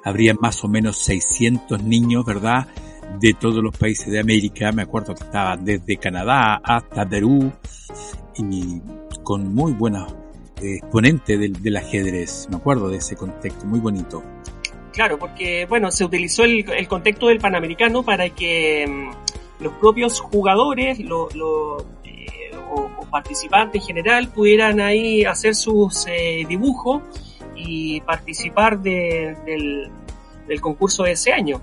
habría 0.04 0.34
más 0.36 0.64
o 0.64 0.68
menos 0.68 0.98
600 0.98 1.82
niños, 1.84 2.26
¿verdad? 2.26 2.68
De 3.20 3.34
todos 3.40 3.64
los 3.64 3.78
países 3.78 4.08
de 4.12 4.20
América, 4.20 4.72
me 4.72 4.82
acuerdo 4.82 5.14
que 5.14 5.24
estaban 5.24 5.64
desde 5.64 5.98
Canadá 5.98 6.60
hasta 6.64 7.08
Perú 7.08 7.52
y 8.38 8.82
con 9.22 9.54
muy 9.54 9.74
buenos 9.74 10.12
eh, 10.62 10.78
exponentes 10.78 11.40
del, 11.40 11.54
del 11.62 11.78
ajedrez, 11.78 12.48
me 12.50 12.56
acuerdo 12.58 12.90
de 12.90 12.98
ese 12.98 13.16
contexto, 13.16 13.66
muy 13.68 13.80
bonito. 13.80 14.24
Claro, 14.92 15.20
porque 15.20 15.66
bueno, 15.68 15.92
se 15.92 16.04
utilizó 16.04 16.44
el, 16.44 16.68
el 16.72 16.88
contexto 16.88 17.28
del 17.28 17.40
Panamericano 17.40 18.02
para 18.04 18.30
que 18.30 18.88
mm, 18.88 19.64
los 19.64 19.74
propios 19.74 20.20
jugadores 20.20 21.00
lo, 21.00 21.30
lo, 21.36 21.78
eh, 22.04 22.52
o, 22.74 22.90
participantes 23.12 23.82
en 23.84 23.88
general 23.88 24.30
pudieran 24.30 24.80
ahí 24.80 25.26
hacer 25.26 25.54
sus 25.54 26.08
eh, 26.08 26.44
dibujos 26.48 27.04
y 27.56 28.02
participar 28.02 28.80
de- 28.80 29.36
del, 29.46 29.90
del 30.48 30.60
concurso 30.62 31.04
de 31.04 31.12
ese 31.12 31.32
año. 31.34 31.62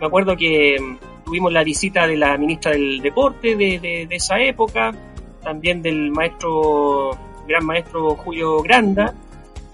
Me 0.00 0.06
acuerdo 0.06 0.36
que 0.36 0.76
mm, 0.80 1.24
tuvimos 1.24 1.52
la 1.52 1.64
visita 1.64 2.06
de 2.06 2.16
la 2.16 2.36
ministra 2.38 2.72
del 2.72 3.00
Deporte 3.00 3.56
de, 3.56 3.78
de- 3.78 4.06
de 4.06 4.16
esa 4.16 4.40
época, 4.40 4.94
también 5.42 5.82
del 5.82 6.10
maestro, 6.10 7.10
gran 7.46 7.64
maestro 7.64 8.14
Julio 8.16 8.62
Granda, 8.62 9.14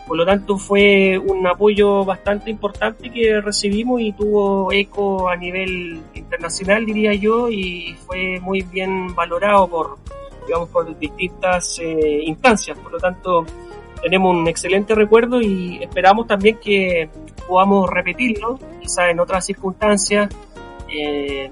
Por 0.06 0.18
lo 0.18 0.26
tanto, 0.26 0.58
fue 0.58 1.16
un 1.18 1.46
apoyo 1.46 2.04
bastante 2.04 2.50
importante 2.50 3.08
que 3.10 3.40
recibimos 3.40 4.02
y 4.02 4.12
tuvo 4.12 4.70
eco 4.70 5.28
a 5.30 5.34
nivel 5.37 6.02
internacional, 6.14 6.84
diría 6.84 7.14
yo, 7.14 7.48
y 7.48 7.96
fue 8.06 8.38
muy 8.40 8.60
bien 8.62 9.14
valorado 9.14 9.66
por, 9.66 9.96
digamos, 10.46 10.68
por 10.68 10.98
distintas 10.98 11.78
eh, 11.78 12.20
instancias. 12.24 12.78
Por 12.78 12.92
lo 12.92 12.98
tanto, 12.98 13.46
tenemos 14.02 14.37
un 14.37 14.46
excelente 14.46 14.94
recuerdo 14.94 15.40
y 15.40 15.78
esperamos 15.82 16.26
también 16.26 16.58
que 16.62 17.08
podamos 17.48 17.88
repetirlo, 17.90 18.59
quizás 18.80 19.11
en 19.11 19.20
otras 19.20 19.44
circunstancias, 19.46 20.28
eh, 20.92 21.50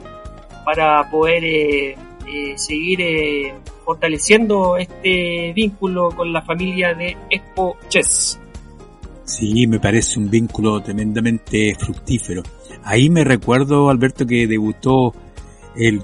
para 0.64 1.08
poder 1.10 1.44
eh, 1.44 1.96
eh, 2.26 2.52
seguir 2.56 3.52
fortaleciendo 3.84 4.76
este 4.76 5.52
vínculo 5.54 6.10
con 6.10 6.32
la 6.32 6.42
familia 6.42 6.94
de 6.94 7.16
Expo 7.30 7.76
Chess. 7.88 8.38
Sí, 9.24 9.66
me 9.66 9.80
parece 9.80 10.18
un 10.18 10.30
vínculo 10.30 10.80
tremendamente 10.82 11.74
fructífero. 11.78 12.42
Ahí 12.84 13.08
me 13.10 13.24
recuerdo, 13.24 13.88
Alberto, 13.90 14.26
que 14.26 14.46
debutó 14.46 15.14
el, 15.76 16.00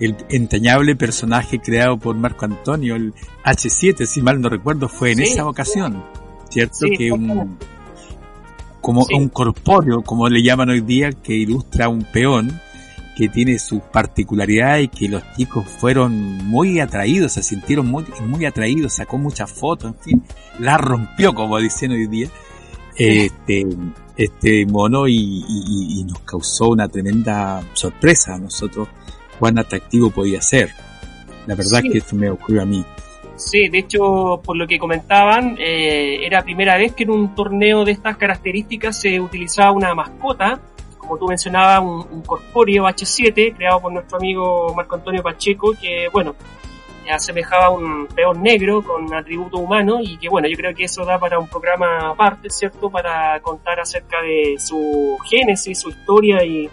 el 0.00 0.16
entrañable 0.28 0.94
personaje 0.96 1.58
creado 1.58 1.98
por 1.98 2.14
Marco 2.16 2.44
Antonio, 2.44 2.94
el 2.96 3.12
H7, 3.44 4.06
si 4.06 4.22
mal 4.22 4.40
no 4.40 4.48
recuerdo, 4.48 4.88
fue 4.88 5.12
en 5.12 5.18
Sí. 5.18 5.22
esa 5.24 5.46
ocasión, 5.48 6.02
¿cierto? 6.50 6.76
Sí, 6.76 6.90
que 6.96 7.10
un. 7.12 7.58
Como 8.88 9.04
Sí. 9.04 9.12
un 9.16 9.28
corpóreo, 9.28 10.00
como 10.00 10.30
le 10.30 10.42
llaman 10.42 10.70
hoy 10.70 10.80
día, 10.80 11.12
que 11.12 11.34
ilustra 11.34 11.84
a 11.84 11.88
un 11.90 12.04
peón 12.04 12.58
que 13.18 13.28
tiene 13.28 13.58
sus 13.58 13.80
particularidades 13.82 14.84
y 14.84 14.88
que 14.88 15.08
los 15.10 15.22
chicos 15.36 15.66
fueron 15.68 16.38
muy 16.46 16.80
atraídos, 16.80 17.32
se 17.34 17.42
sintieron 17.42 17.86
muy, 17.86 18.06
muy 18.26 18.46
atraídos, 18.46 18.94
sacó 18.94 19.18
muchas 19.18 19.52
fotos, 19.52 19.92
en 19.92 19.98
fin, 20.00 20.22
la 20.58 20.78
rompió, 20.78 21.34
como 21.34 21.58
dicen 21.58 21.90
hoy 21.90 22.06
día, 22.06 22.28
este, 22.96 23.66
este 24.16 24.64
mono 24.64 25.06
y, 25.06 25.44
y- 25.46 26.00
y 26.00 26.04
nos 26.04 26.20
causó 26.20 26.70
una 26.70 26.88
tremenda 26.88 27.60
sorpresa 27.74 28.36
a 28.36 28.38
nosotros 28.38 28.88
cuán 29.38 29.58
atractivo 29.58 30.08
podía 30.10 30.40
ser. 30.40 30.70
La 31.46 31.54
verdad 31.54 31.80
Sí. 31.82 31.88
es 31.88 31.92
que 31.92 31.98
esto 31.98 32.16
me 32.16 32.30
ocurrió 32.30 32.62
a 32.62 32.64
mí. 32.64 32.82
Sí, 33.38 33.68
de 33.68 33.78
hecho, 33.78 34.40
por 34.44 34.56
lo 34.56 34.66
que 34.66 34.80
comentaban, 34.80 35.56
eh, 35.60 36.26
era 36.26 36.42
primera 36.42 36.76
vez 36.76 36.92
que 36.92 37.04
en 37.04 37.10
un 37.10 37.36
torneo 37.36 37.84
de 37.84 37.92
estas 37.92 38.16
características 38.16 39.00
se 39.00 39.20
utilizaba 39.20 39.70
una 39.70 39.94
mascota, 39.94 40.60
como 40.98 41.16
tú 41.16 41.28
mencionabas, 41.28 41.80
un, 41.80 42.04
un 42.10 42.22
corpóreo 42.22 42.84
H7, 42.84 43.56
creado 43.56 43.80
por 43.80 43.92
nuestro 43.92 44.18
amigo 44.18 44.74
Marco 44.74 44.96
Antonio 44.96 45.22
Pacheco, 45.22 45.72
que, 45.80 46.08
bueno, 46.12 46.34
asemejaba 47.08 47.66
a 47.66 47.70
un 47.70 48.08
peón 48.08 48.42
negro 48.42 48.82
con 48.82 49.14
atributos 49.14 49.60
humanos 49.60 50.00
y 50.02 50.16
que, 50.18 50.28
bueno, 50.28 50.48
yo 50.48 50.56
creo 50.56 50.74
que 50.74 50.84
eso 50.84 51.04
da 51.04 51.18
para 51.18 51.38
un 51.38 51.46
programa 51.46 52.10
aparte, 52.10 52.50
¿cierto?, 52.50 52.90
para 52.90 53.40
contar 53.40 53.80
acerca 53.80 54.20
de 54.20 54.56
su 54.58 55.16
génesis, 55.30 55.80
su 55.80 55.90
historia 55.90 56.44
y 56.44 56.68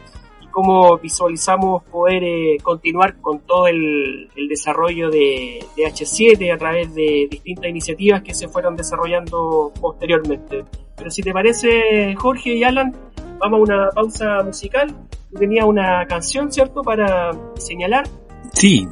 cómo 0.56 0.98
visualizamos 1.00 1.84
poder 1.84 2.24
eh, 2.24 2.58
continuar 2.64 3.18
con 3.20 3.42
todo 3.42 3.68
el, 3.68 4.30
el 4.38 4.48
desarrollo 4.48 5.10
de, 5.10 5.60
de 5.76 5.84
H7 5.84 6.54
a 6.54 6.58
través 6.58 6.96
de 6.96 7.28
distintas 7.30 7.70
iniciativas 7.70 8.22
que 8.22 8.34
se 8.34 8.48
fueron 8.48 8.78
desarrollando 8.78 9.74
posteriormente. 9.82 10.64
Pero 10.96 11.12
si 11.12 11.22
te 11.22 11.34
parece, 11.34 12.16
Jorge 12.16 12.56
y 12.56 12.64
Alan, 12.64 12.96
vamos 13.38 13.60
a 13.60 13.64
una 13.64 13.90
pausa 13.90 14.44
musical. 14.46 14.96
Tú 15.30 15.40
tenías 15.40 15.66
una 15.66 16.06
canción, 16.08 16.50
¿cierto?, 16.50 16.84
para 16.84 17.34
señalar. 17.58 18.08
Sí, 18.54 18.88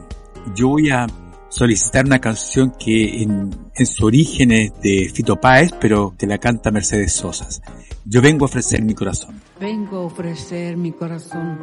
yo 0.53 0.67
voy 0.67 0.89
a 0.89 1.07
solicitar 1.47 2.03
una 2.03 2.19
canción 2.19 2.73
que 2.77 3.23
en, 3.23 3.51
en 3.73 3.85
su 3.85 4.05
origen 4.05 4.51
es 4.51 4.73
de 4.81 5.09
Fito 5.13 5.37
Páez, 5.37 5.71
pero 5.79 6.13
te 6.17 6.27
la 6.27 6.39
canta 6.39 6.71
Mercedes 6.71 7.13
Sosas. 7.13 7.61
Yo 8.05 8.21
vengo 8.21 8.45
a 8.45 8.47
ofrecer 8.47 8.83
mi 8.83 8.93
corazón. 8.93 9.41
Vengo 9.59 9.97
a 9.97 10.01
ofrecer 10.01 10.75
mi 10.75 10.91
corazón, 10.91 11.57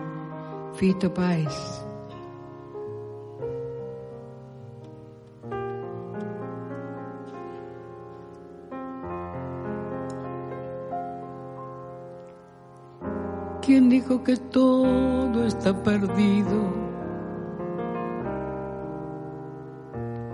Fito 0.74 1.12
Páez. 1.12 1.53
¿Quién 13.61 13.91
dijo 13.91 14.24
que 14.24 14.36
todo 14.36 15.47
está 15.47 15.82
perdido? 15.82 16.72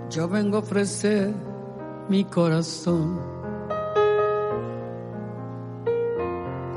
Yo 0.09 0.29
vengo 0.29 0.57
a 0.57 0.59
ofrecer 0.61 1.33
mi 2.07 2.23
corazón. 2.23 3.36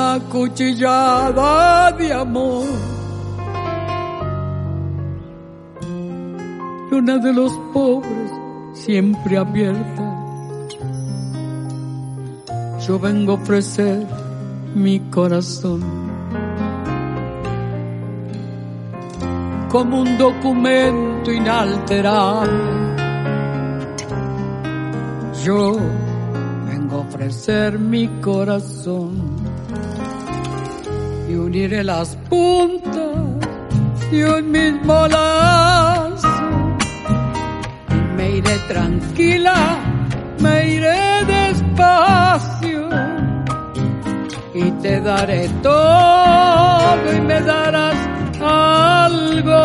Una 0.00 0.18
cuchillada 0.30 1.92
de 1.92 2.10
amor. 2.10 2.64
Luna 6.90 7.18
de 7.18 7.32
los 7.34 7.52
pobres 7.74 8.30
siempre 8.72 9.36
abierta. 9.36 10.06
Yo 12.86 12.98
vengo 12.98 13.32
a 13.32 13.34
ofrecer 13.34 14.06
mi 14.74 15.00
corazón. 15.10 15.82
como 19.68 20.00
un 20.00 20.18
documento 20.18 21.30
inalterable. 21.30 22.64
Yo 25.44 25.76
vengo 26.66 26.96
a 26.96 27.00
ofrecer 27.00 27.78
mi 27.78 28.08
corazón 28.20 29.39
y 31.30 31.34
uniré 31.36 31.84
las 31.84 32.16
puntas 32.28 32.90
de 34.10 34.24
un 34.24 34.50
mismo 34.50 35.06
lazo. 35.06 36.28
Y 37.90 38.16
me 38.16 38.30
iré 38.38 38.56
tranquila, 38.68 39.78
me 40.40 40.68
iré 40.74 41.24
despacio 41.36 42.88
y 44.54 44.70
te 44.82 45.00
daré 45.00 45.48
todo 45.62 47.16
y 47.16 47.20
me 47.20 47.40
darás 47.40 47.96
algo, 48.40 49.62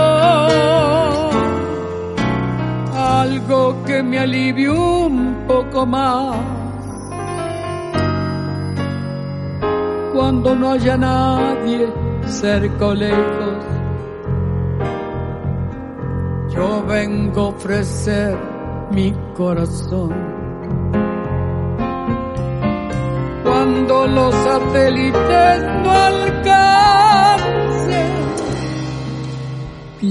algo 2.93 3.83
que 3.85 4.03
me 4.03 4.19
alivie 4.19 4.69
un 4.69 5.45
poco 5.47 5.85
más. 5.85 6.54
Cuando 10.25 10.55
no 10.55 10.71
haya 10.71 10.97
nadie 10.97 11.87
cerca 12.25 12.87
o 12.87 12.95
lejos, 12.95 13.63
yo 16.51 16.83
vengo 16.87 17.41
a 17.41 17.49
ofrecer 17.49 18.35
mi 18.89 19.13
corazón. 19.35 20.09
Cuando 23.43 24.07
los 24.07 24.33
satélites 24.33 25.63
no 25.83 25.91
alcancen, 25.91 26.53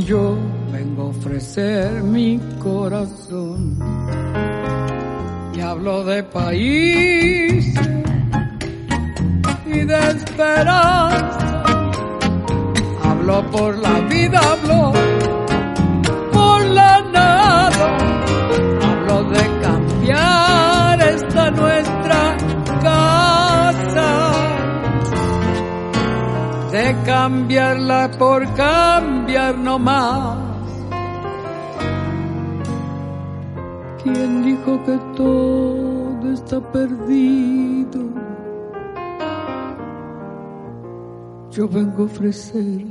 yo 0.06 0.36
vengo 0.72 1.02
a 1.02 1.06
ofrecer 1.06 2.04
mi 2.04 2.38
corazón. 2.62 3.80
Y 5.56 5.60
hablo 5.60 6.04
de 6.04 6.22
país 6.22 7.53
esperanza. 10.16 11.62
Hablo 13.02 13.50
por 13.50 13.78
la 13.78 14.00
vida, 14.00 14.38
hablo 14.38 14.92
por 16.32 16.64
la 16.64 17.00
nada. 17.12 17.96
Hablo 18.88 19.24
de 19.30 19.44
cambiar 19.62 21.00
esta 21.00 21.50
nuestra 21.50 22.36
casa. 22.82 24.10
De 26.72 26.96
cambiarla 27.04 28.10
por 28.18 28.40
cambiar 28.54 29.56
no 29.58 29.78
más. 29.78 30.38
¿Quién 34.02 34.42
dijo 34.42 34.84
que 34.84 34.98
todo 35.16 36.32
está 36.32 36.60
perdido? 36.60 37.63
Yo 41.54 41.68
vengo 41.68 42.02
a 42.02 42.06
ofrecer 42.06 42.84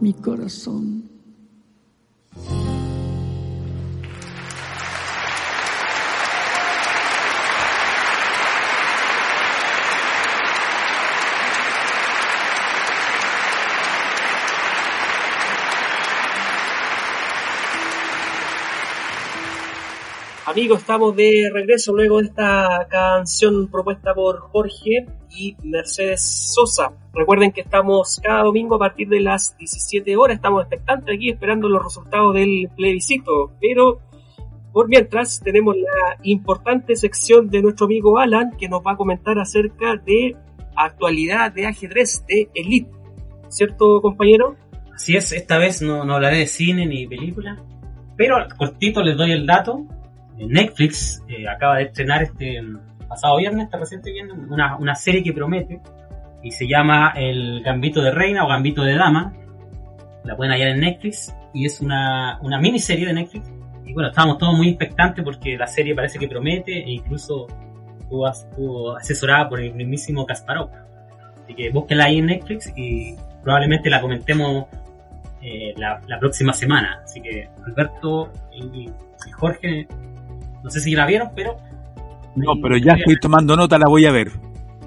mi 0.00 0.12
corazón. 0.14 1.03
Amigos, 20.46 20.80
estamos 20.80 21.16
de 21.16 21.50
regreso 21.50 21.94
luego 21.94 22.20
de 22.20 22.26
esta 22.26 22.86
canción 22.90 23.66
propuesta 23.68 24.12
por 24.12 24.40
Jorge 24.40 25.06
y 25.30 25.56
Mercedes 25.62 26.52
Sosa. 26.52 26.92
Recuerden 27.14 27.50
que 27.50 27.62
estamos 27.62 28.20
cada 28.22 28.42
domingo 28.42 28.74
a 28.74 28.78
partir 28.78 29.08
de 29.08 29.20
las 29.20 29.56
17 29.56 30.14
horas, 30.18 30.36
estamos 30.36 30.60
expectantes 30.60 31.16
aquí 31.16 31.30
esperando 31.30 31.66
los 31.70 31.82
resultados 31.82 32.34
del 32.34 32.68
plebiscito, 32.76 33.52
pero 33.58 34.00
por 34.70 34.88
mientras 34.88 35.40
tenemos 35.42 35.76
la 35.76 36.18
importante 36.24 36.94
sección 36.94 37.48
de 37.48 37.62
nuestro 37.62 37.86
amigo 37.86 38.18
Alan 38.18 38.50
que 38.58 38.68
nos 38.68 38.82
va 38.82 38.92
a 38.92 38.96
comentar 38.98 39.38
acerca 39.38 39.96
de 39.96 40.36
actualidad 40.76 41.52
de 41.52 41.68
ajedrez 41.68 42.22
de 42.28 42.50
Elite. 42.54 42.90
¿Cierto, 43.48 44.02
compañero? 44.02 44.56
Así 44.94 45.16
es, 45.16 45.32
esta 45.32 45.56
vez 45.56 45.80
no, 45.80 46.04
no 46.04 46.16
hablaré 46.16 46.40
de 46.40 46.46
cine 46.46 46.84
ni 46.84 47.06
película, 47.06 47.64
pero 48.14 48.36
cortito 48.58 49.02
les 49.02 49.16
doy 49.16 49.32
el 49.32 49.46
dato. 49.46 49.86
Netflix 50.38 51.22
eh, 51.28 51.48
acaba 51.48 51.76
de 51.76 51.84
estrenar 51.84 52.22
este 52.22 52.60
mm, 52.60 53.08
pasado 53.08 53.36
viernes, 53.36 53.64
está 53.64 53.78
reciente 53.78 54.12
viendo, 54.12 54.34
una, 54.34 54.76
una 54.76 54.94
serie 54.94 55.22
que 55.22 55.32
promete 55.32 55.80
y 56.42 56.50
se 56.50 56.66
llama 56.66 57.12
El 57.16 57.62
Gambito 57.62 58.02
de 58.02 58.10
Reina 58.10 58.44
o 58.44 58.48
Gambito 58.48 58.82
de 58.82 58.94
Dama. 58.94 59.32
La 60.24 60.36
pueden 60.36 60.52
hallar 60.52 60.68
en 60.68 60.80
Netflix 60.80 61.34
y 61.52 61.66
es 61.66 61.80
una, 61.80 62.38
una 62.42 62.58
miniserie 62.58 63.06
de 63.06 63.14
Netflix. 63.14 63.50
Y 63.84 63.92
bueno, 63.92 64.08
estábamos 64.08 64.38
todos 64.38 64.56
muy 64.56 64.68
expectantes 64.68 65.24
porque 65.24 65.56
la 65.56 65.66
serie 65.66 65.94
parece 65.94 66.18
que 66.18 66.28
promete 66.28 66.72
e 66.72 66.90
incluso 66.90 67.46
estuvo, 68.30 68.96
asesorada 68.96 69.48
por 69.48 69.60
el 69.60 69.74
mismísimo 69.74 70.26
Kasparov. 70.26 70.70
Así 71.42 71.54
que 71.54 71.70
búsquenla 71.70 72.04
ahí 72.04 72.18
en 72.18 72.26
Netflix 72.26 72.72
y 72.76 73.16
probablemente 73.42 73.90
la 73.90 74.00
comentemos 74.00 74.66
eh, 75.42 75.74
la, 75.76 76.00
próxima 76.18 76.52
semana. 76.52 77.00
Así 77.04 77.20
que 77.20 77.48
Alberto 77.66 78.30
y 78.52 78.90
Jorge, 79.32 79.86
no 80.64 80.70
sé 80.70 80.80
si 80.80 80.94
la 80.96 81.06
vieron, 81.06 81.30
pero 81.36 81.56
No, 82.34 82.54
pero 82.60 82.76
ya 82.76 82.94
estoy 82.94 83.16
tomando 83.20 83.54
nota, 83.56 83.78
la 83.78 83.86
voy 83.86 84.06
a 84.06 84.10
ver. 84.10 84.32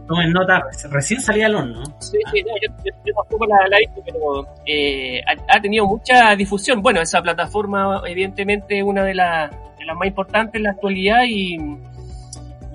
tomen 0.07 0.31
nota, 0.33 0.63
recién 0.91 1.21
salía 1.21 1.45
al 1.45 1.55
horno. 1.55 1.83
Sí, 1.99 2.17
sí, 2.33 2.41
no, 2.41 2.49
yo, 2.61 2.73
yo- 2.83 2.97
yo 3.05 3.13
tampoco 3.13 3.45
la, 3.45 3.67
la 3.69 3.77
he 3.77 3.79
visto, 3.81 4.01
pero 4.05 4.47
eh, 4.65 5.21
ha, 5.25 5.55
ha 5.57 5.61
tenido 5.61 5.85
mucha 5.85 6.35
difusión. 6.35 6.81
Bueno, 6.81 7.01
esa 7.01 7.21
plataforma, 7.21 8.01
evidentemente, 8.05 8.77
es 8.79 8.83
una 8.83 9.03
de, 9.03 9.13
las 9.15 9.51
de 9.77 9.85
las 9.85 9.95
más 9.97 10.07
importantes 10.07 10.55
en 10.55 10.63
la 10.63 10.71
actualidad 10.71 11.23
y, 11.27 11.57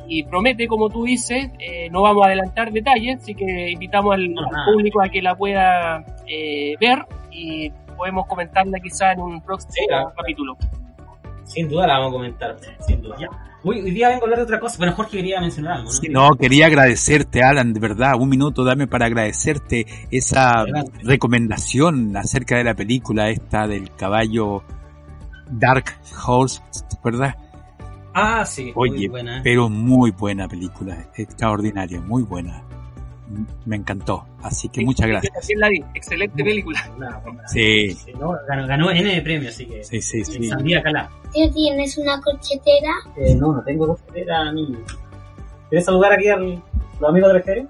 y 0.08 0.22
promete, 0.24 0.66
como 0.68 0.88
tú 0.90 1.04
dices, 1.04 1.50
eh, 1.58 1.88
no 1.90 2.02
vamos 2.02 2.22
a 2.24 2.26
adelantar 2.28 2.70
detalles, 2.70 3.16
así 3.22 3.34
que 3.34 3.70
invitamos 3.70 4.14
al, 4.14 4.34
público 4.70 5.00
a 5.02 5.08
que 5.08 5.22
la 5.22 5.34
pueda 5.34 6.04
eh, 6.26 6.74
ver 6.80 7.04
y 7.30 7.70
podemos 7.96 8.26
comentarla 8.26 8.78
quizá 8.80 9.12
en 9.12 9.20
un 9.20 9.40
próximo 9.40 9.72
Sí, 9.72 9.86
claro. 9.88 10.12
capítulo. 10.16 10.56
Sin 11.52 11.68
duda 11.68 11.86
la 11.86 11.94
vamos 11.98 12.10
a 12.10 12.12
comentar, 12.12 12.56
sin 12.86 13.02
duda. 13.02 13.16
Hoy 13.64 13.80
día 13.92 14.08
vengo 14.08 14.22
a 14.22 14.24
hablar 14.24 14.38
de 14.40 14.44
otra 14.44 14.58
cosa. 14.58 14.76
Bueno, 14.78 14.92
Jorge 14.94 15.18
quería 15.18 15.40
mencionar 15.40 15.74
algo, 15.74 15.84
¿no? 15.84 15.90
Sí, 15.92 16.08
no, 16.08 16.30
quería 16.30 16.66
agradecerte, 16.66 17.42
Alan, 17.44 17.72
de 17.72 17.78
verdad, 17.80 18.14
un 18.18 18.28
minuto 18.28 18.64
dame 18.64 18.86
para 18.88 19.06
agradecerte 19.06 19.86
esa 20.10 20.60
Adelante. 20.62 20.98
recomendación 21.04 22.16
acerca 22.16 22.56
de 22.56 22.64
la 22.64 22.74
película 22.74 23.30
esta 23.30 23.68
del 23.68 23.94
caballo 23.94 24.64
Dark 25.50 25.84
Horse, 26.26 26.60
¿te 26.90 26.96
acuerdas? 26.96 27.36
Ah, 28.14 28.44
sí, 28.44 28.72
muy 28.74 28.90
Oye, 28.90 29.08
buena. 29.08 29.40
pero 29.44 29.68
muy 29.68 30.10
buena 30.10 30.48
película, 30.48 31.06
extraordinaria, 31.16 32.00
muy 32.00 32.24
buena. 32.24 32.62
Me 33.64 33.76
encantó, 33.76 34.24
así 34.42 34.68
que 34.68 34.84
muchas 34.84 35.08
gracias. 35.08 35.32
la 35.56 35.68
vi, 35.68 35.82
excelente 35.94 36.44
película. 36.44 36.80
Sí, 37.46 37.96
ganó, 38.14 38.66
ganó 38.66 38.90
N 38.90 39.14
de 39.14 39.22
premio, 39.22 39.48
así 39.48 39.66
que. 39.66 39.84
sí, 39.84 40.02
sí, 40.02 40.24
sí. 40.24 40.48
Sandía 40.48 40.82
Calá. 40.82 41.10
¿tienes 41.32 41.96
una 41.98 42.20
corchetera? 42.20 42.92
Eh, 43.16 43.34
no, 43.34 43.52
no 43.52 43.62
tengo 43.62 43.86
costelera 43.86 44.52
ni. 44.52 44.76
¿Quieres 45.68 45.84
saludar 45.84 46.12
aquí 46.12 46.28
a 46.28 46.36
los 46.36 46.60
amigos 47.08 47.28
del 47.28 47.36
exterior? 47.38 47.68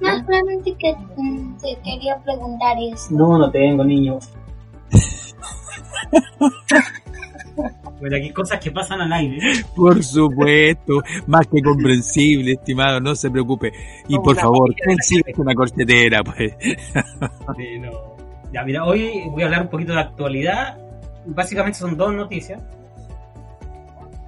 No, 0.00 0.24
solamente 0.24 0.74
que 0.74 0.94
te 1.62 1.78
quería 1.82 2.16
preguntar 2.24 2.76
eso. 2.92 3.06
No, 3.10 3.38
no 3.38 3.50
tengo, 3.50 3.84
niño. 3.84 4.18
bueno, 8.02 8.16
aquí 8.16 8.30
cosas 8.30 8.58
que 8.58 8.72
pasan 8.72 9.00
al 9.00 9.12
aire. 9.12 9.38
Por 9.76 10.02
supuesto, 10.02 11.04
más 11.28 11.46
que 11.46 11.62
comprensible, 11.62 12.54
estimado, 12.54 12.98
no 12.98 13.14
se 13.14 13.30
preocupe. 13.30 13.72
Y 14.08 14.18
por 14.18 14.34
favor, 14.34 14.74
consigue 14.84 15.32
una 15.36 15.54
corchetera, 15.54 16.24
pues. 16.24 16.52
Sí, 17.56 17.78
no. 17.78 18.16
Ya, 18.52 18.64
mira, 18.64 18.84
hoy 18.84 19.22
voy 19.30 19.42
a 19.42 19.46
hablar 19.46 19.62
un 19.62 19.68
poquito 19.68 19.92
de 19.92 20.00
actualidad. 20.00 20.78
Básicamente 21.26 21.78
son 21.78 21.96
dos 21.96 22.12
noticias. 22.12 22.60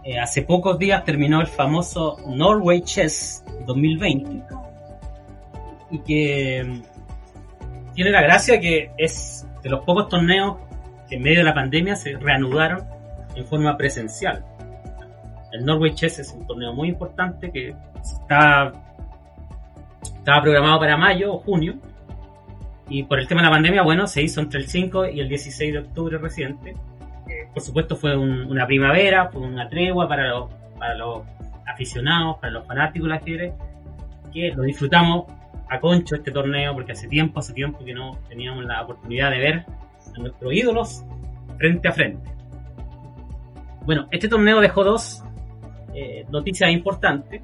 Eh, 0.04 0.20
hace 0.20 0.42
pocos 0.42 0.78
días 0.78 1.04
terminó 1.04 1.40
el 1.40 1.48
famoso 1.48 2.18
Norway 2.28 2.80
Chess 2.82 3.42
2020. 3.66 4.40
Y 5.90 5.98
que 5.98 6.64
mm, 6.64 7.92
tiene 7.94 8.12
la 8.12 8.22
gracia 8.22 8.60
que 8.60 8.92
es 8.96 9.44
de 9.64 9.68
los 9.68 9.84
pocos 9.84 10.08
torneos 10.08 10.58
que 11.08 11.16
en 11.16 11.22
medio 11.22 11.38
de 11.38 11.44
la 11.44 11.54
pandemia 11.54 11.96
se 11.96 12.12
reanudaron 12.12 12.94
en 13.34 13.44
forma 13.46 13.76
presencial. 13.76 14.44
El 15.52 15.64
Norway 15.64 15.94
Chess 15.94 16.18
es 16.18 16.32
un 16.32 16.46
torneo 16.46 16.72
muy 16.72 16.88
importante 16.88 17.50
que 17.50 17.74
está, 18.02 18.72
estaba 20.02 20.42
programado 20.42 20.80
para 20.80 20.96
mayo 20.96 21.34
o 21.34 21.38
junio 21.38 21.74
y 22.88 23.02
por 23.04 23.18
el 23.18 23.26
tema 23.28 23.40
de 23.40 23.46
la 23.46 23.52
pandemia, 23.52 23.82
bueno, 23.82 24.06
se 24.06 24.22
hizo 24.22 24.40
entre 24.40 24.60
el 24.60 24.66
5 24.66 25.06
y 25.06 25.20
el 25.20 25.28
16 25.28 25.72
de 25.72 25.78
octubre 25.78 26.18
reciente. 26.18 26.70
Eh, 27.28 27.48
por 27.52 27.62
supuesto 27.62 27.96
fue 27.96 28.16
un- 28.16 28.42
una 28.50 28.66
primavera, 28.66 29.28
fue 29.30 29.42
una 29.42 29.68
tregua 29.68 30.06
para 30.08 30.28
los, 30.28 30.50
para 30.78 30.94
los 30.94 31.22
aficionados, 31.66 32.36
para 32.38 32.52
los 32.52 32.66
fanáticos 32.66 33.08
del 33.08 33.16
ajedrez, 33.18 33.54
que 34.32 34.52
lo 34.54 34.64
disfrutamos 34.64 35.24
a 35.70 35.80
concho 35.80 36.16
este 36.16 36.30
torneo, 36.30 36.74
porque 36.74 36.92
hace 36.92 37.08
tiempo, 37.08 37.38
hace 37.40 37.54
tiempo 37.54 37.82
que 37.84 37.94
no 37.94 38.18
teníamos 38.28 38.64
la 38.64 38.82
oportunidad 38.82 39.30
de 39.30 39.38
ver 39.38 39.64
a 40.14 40.18
nuestros 40.18 40.52
ídolos 40.52 41.04
frente 41.56 41.88
a 41.88 41.92
frente. 41.92 42.30
Bueno, 43.84 44.08
este 44.10 44.28
torneo 44.28 44.60
dejó 44.60 44.82
dos 44.82 45.22
eh, 45.94 46.24
noticias 46.30 46.70
importantes. 46.70 47.42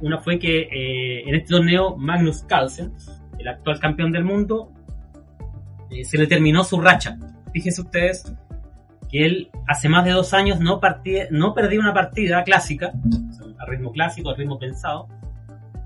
Una 0.00 0.18
fue 0.18 0.38
que 0.38 0.62
eh, 0.62 1.28
en 1.28 1.34
este 1.34 1.50
torneo 1.50 1.96
Magnus 1.96 2.42
Carlsen, 2.44 2.92
el 3.38 3.48
actual 3.48 3.80
campeón 3.80 4.12
del 4.12 4.24
mundo, 4.24 4.72
eh, 5.90 6.04
se 6.04 6.18
le 6.18 6.26
terminó 6.26 6.64
su 6.64 6.80
racha. 6.80 7.18
Fíjense 7.52 7.82
ustedes 7.82 8.32
que 9.10 9.26
él 9.26 9.50
hace 9.66 9.88
más 9.88 10.04
de 10.04 10.12
dos 10.12 10.32
años 10.32 10.60
no, 10.60 10.80
partía, 10.80 11.26
no 11.30 11.52
una 11.54 11.92
partida 11.92 12.42
clásica, 12.44 12.92
o 13.40 13.60
a 13.60 13.66
ritmo 13.66 13.92
clásico, 13.92 14.30
a 14.30 14.34
ritmo 14.34 14.58
pensado. 14.58 15.08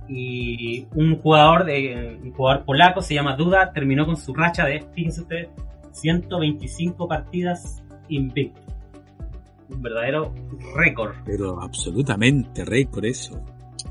Y 0.08 0.86
un 0.94 1.16
jugador, 1.20 1.64
de, 1.64 2.20
un 2.22 2.32
jugador 2.32 2.64
polaco, 2.64 3.02
se 3.02 3.14
llama 3.14 3.34
Duda, 3.34 3.72
terminó 3.72 4.06
con 4.06 4.16
su 4.16 4.32
racha 4.32 4.64
de, 4.64 4.84
fíjense 4.94 5.22
ustedes, 5.22 5.48
125 5.90 7.08
partidas 7.08 7.82
invicto. 8.08 8.65
Un 9.70 9.82
verdadero 9.82 10.32
récord. 10.76 11.12
Pero 11.24 11.60
absolutamente 11.60 12.64
récord 12.64 13.04
eso. 13.04 13.40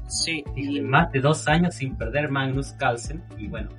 Sí, 0.07 0.43
Y 0.55 0.79
más 0.81 1.11
de 1.11 1.19
dos 1.19 1.47
años 1.47 1.75
sin 1.75 1.95
perder 1.95 2.29
Magnus 2.29 2.73
Carlsen. 2.73 3.23
Y 3.37 3.47
bueno, 3.47 3.69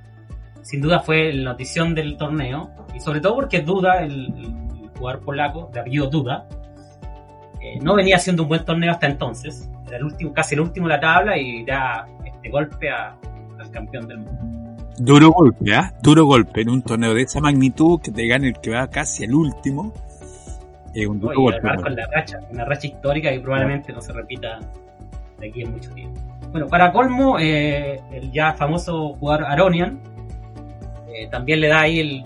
sin 0.61 0.81
duda 0.81 0.99
fue 0.99 1.31
la 1.33 1.51
notición 1.51 1.95
del 1.95 2.17
torneo. 2.17 2.69
Y 2.95 2.99
sobre 2.99 3.21
todo 3.21 3.35
porque 3.35 3.61
Duda, 3.61 4.03
el, 4.03 4.11
el- 4.35 4.67
el 4.83 4.89
jugador 4.99 5.21
polaco, 5.23 5.69
de 5.73 5.79
apellido 5.79 6.07
Duda, 6.09 6.47
eh, 7.61 7.79
no 7.81 7.95
venía 7.95 8.15
haciendo 8.17 8.43
un 8.43 8.49
buen 8.49 8.63
torneo 8.65 8.91
hasta 8.91 9.07
entonces. 9.07 9.69
Era 9.87 9.97
el 9.97 10.03
último, 10.05 10.33
casi 10.33 10.55
el 10.55 10.61
último 10.61 10.87
de 10.87 10.93
la 10.95 10.99
tabla 10.99 11.37
y 11.37 11.63
da 11.65 12.07
este 12.25 12.49
golpe 12.49 12.89
a- 12.89 13.15
al 13.59 13.71
campeón 13.71 14.07
del 14.07 14.19
mundo. 14.19 14.83
Duro 14.99 15.29
golpe, 15.31 15.75
¿ah? 15.75 15.93
Duro 16.01 16.25
golpe 16.25 16.61
en 16.61 16.69
un 16.69 16.81
torneo 16.81 17.13
de 17.13 17.21
esa 17.21 17.39
magnitud 17.39 17.99
que 18.01 18.11
te 18.11 18.27
gane 18.27 18.47
el 18.49 18.59
que 18.59 18.71
va 18.71 18.87
casi 18.89 19.23
al 19.25 19.33
último. 19.35 19.93
Es 21.01 21.07
un 21.07 21.19
duro 21.19 21.33
y 21.33 21.37
golpe. 21.37 21.59
además 21.63 21.83
con 21.83 21.95
la 21.95 22.07
racha, 22.07 22.39
una 22.49 22.65
racha 22.65 22.87
histórica 22.87 23.31
y 23.31 23.37
probablemente 23.37 23.93
no 23.93 24.01
se 24.01 24.13
repita 24.13 24.59
de 25.37 25.47
aquí 25.47 25.61
en 25.61 25.71
mucho 25.71 25.91
tiempo. 25.91 26.19
Bueno, 26.51 26.67
para 26.67 26.91
colmo, 26.91 27.37
eh, 27.39 28.01
el 28.11 28.31
ya 28.31 28.53
famoso 28.53 29.13
jugador 29.13 29.45
Aronian 29.45 29.99
eh, 31.07 31.27
también 31.29 31.61
le 31.61 31.67
da 31.67 31.81
ahí 31.81 31.99
el, 31.99 32.23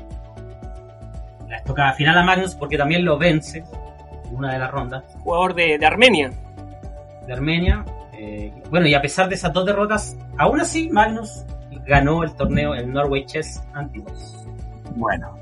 la 1.49 1.57
estocada 1.57 1.91
final 1.93 2.17
a 2.17 2.23
Magnus 2.23 2.55
porque 2.55 2.77
también 2.77 3.03
lo 3.03 3.17
vence 3.17 3.57
en 4.29 4.35
una 4.35 4.53
de 4.53 4.59
las 4.59 4.71
rondas. 4.71 5.03
Jugador 5.19 5.53
de, 5.53 5.77
de 5.77 5.85
Armenia. 5.85 6.31
De 7.27 7.33
Armenia. 7.33 7.83
Eh, 8.13 8.53
bueno, 8.69 8.87
y 8.87 8.93
a 8.93 9.01
pesar 9.01 9.27
de 9.27 9.35
esas 9.35 9.51
dos 9.51 9.65
derrotas, 9.65 10.17
aún 10.37 10.61
así 10.61 10.89
Magnus 10.89 11.43
ganó 11.85 12.23
el 12.23 12.33
torneo, 12.35 12.73
el 12.73 12.89
Norway 12.89 13.25
Chess 13.25 13.61
Antiguos. 13.73 14.47
Bueno. 14.95 15.37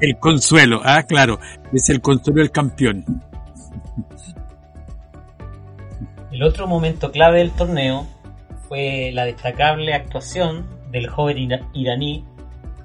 El 0.00 0.18
consuelo, 0.18 0.82
ah, 0.84 1.02
claro, 1.04 1.38
es 1.76 1.88
el 1.90 2.00
consuelo 2.00 2.40
del 2.40 2.50
campeón. 2.50 3.04
El 6.32 6.42
otro 6.42 6.66
momento 6.66 7.10
clave 7.12 7.38
del 7.38 7.50
torneo 7.52 8.06
fue 8.68 9.10
la 9.12 9.24
destacable 9.24 9.94
actuación 9.94 10.66
del 10.90 11.08
joven 11.08 11.38
ira- 11.38 11.68
iraní 11.72 12.24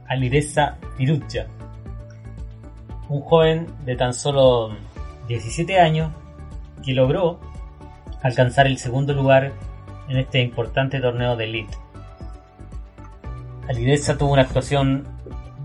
Alireza 0.07 0.77
Firuja, 0.97 1.47
un 3.09 3.21
joven 3.21 3.67
de 3.85 3.95
tan 3.95 4.13
solo 4.13 4.75
17 5.27 5.79
años 5.79 6.11
que 6.83 6.93
logró 6.93 7.39
alcanzar 8.21 8.67
el 8.67 8.77
segundo 8.77 9.13
lugar 9.13 9.53
en 10.09 10.17
este 10.17 10.41
importante 10.41 10.99
torneo 10.99 11.35
de 11.35 11.45
elite. 11.45 11.77
Alireza 13.69 14.17
tuvo 14.17 14.33
una 14.33 14.41
actuación 14.43 15.07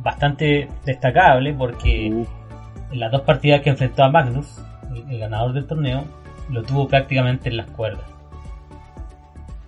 bastante 0.02 0.68
destacable 0.84 1.52
porque 1.54 2.24
en 2.90 3.00
las 3.00 3.10
dos 3.10 3.22
partidas 3.22 3.62
que 3.62 3.70
enfrentó 3.70 4.04
a 4.04 4.10
Magnus, 4.10 4.46
el, 5.08 5.18
ganador 5.18 5.52
del 5.52 5.66
torneo, 5.66 6.04
lo 6.50 6.62
tuvo 6.62 6.88
prácticamente 6.88 7.48
en 7.48 7.56
las 7.56 7.70
cuerdas. 7.70 8.04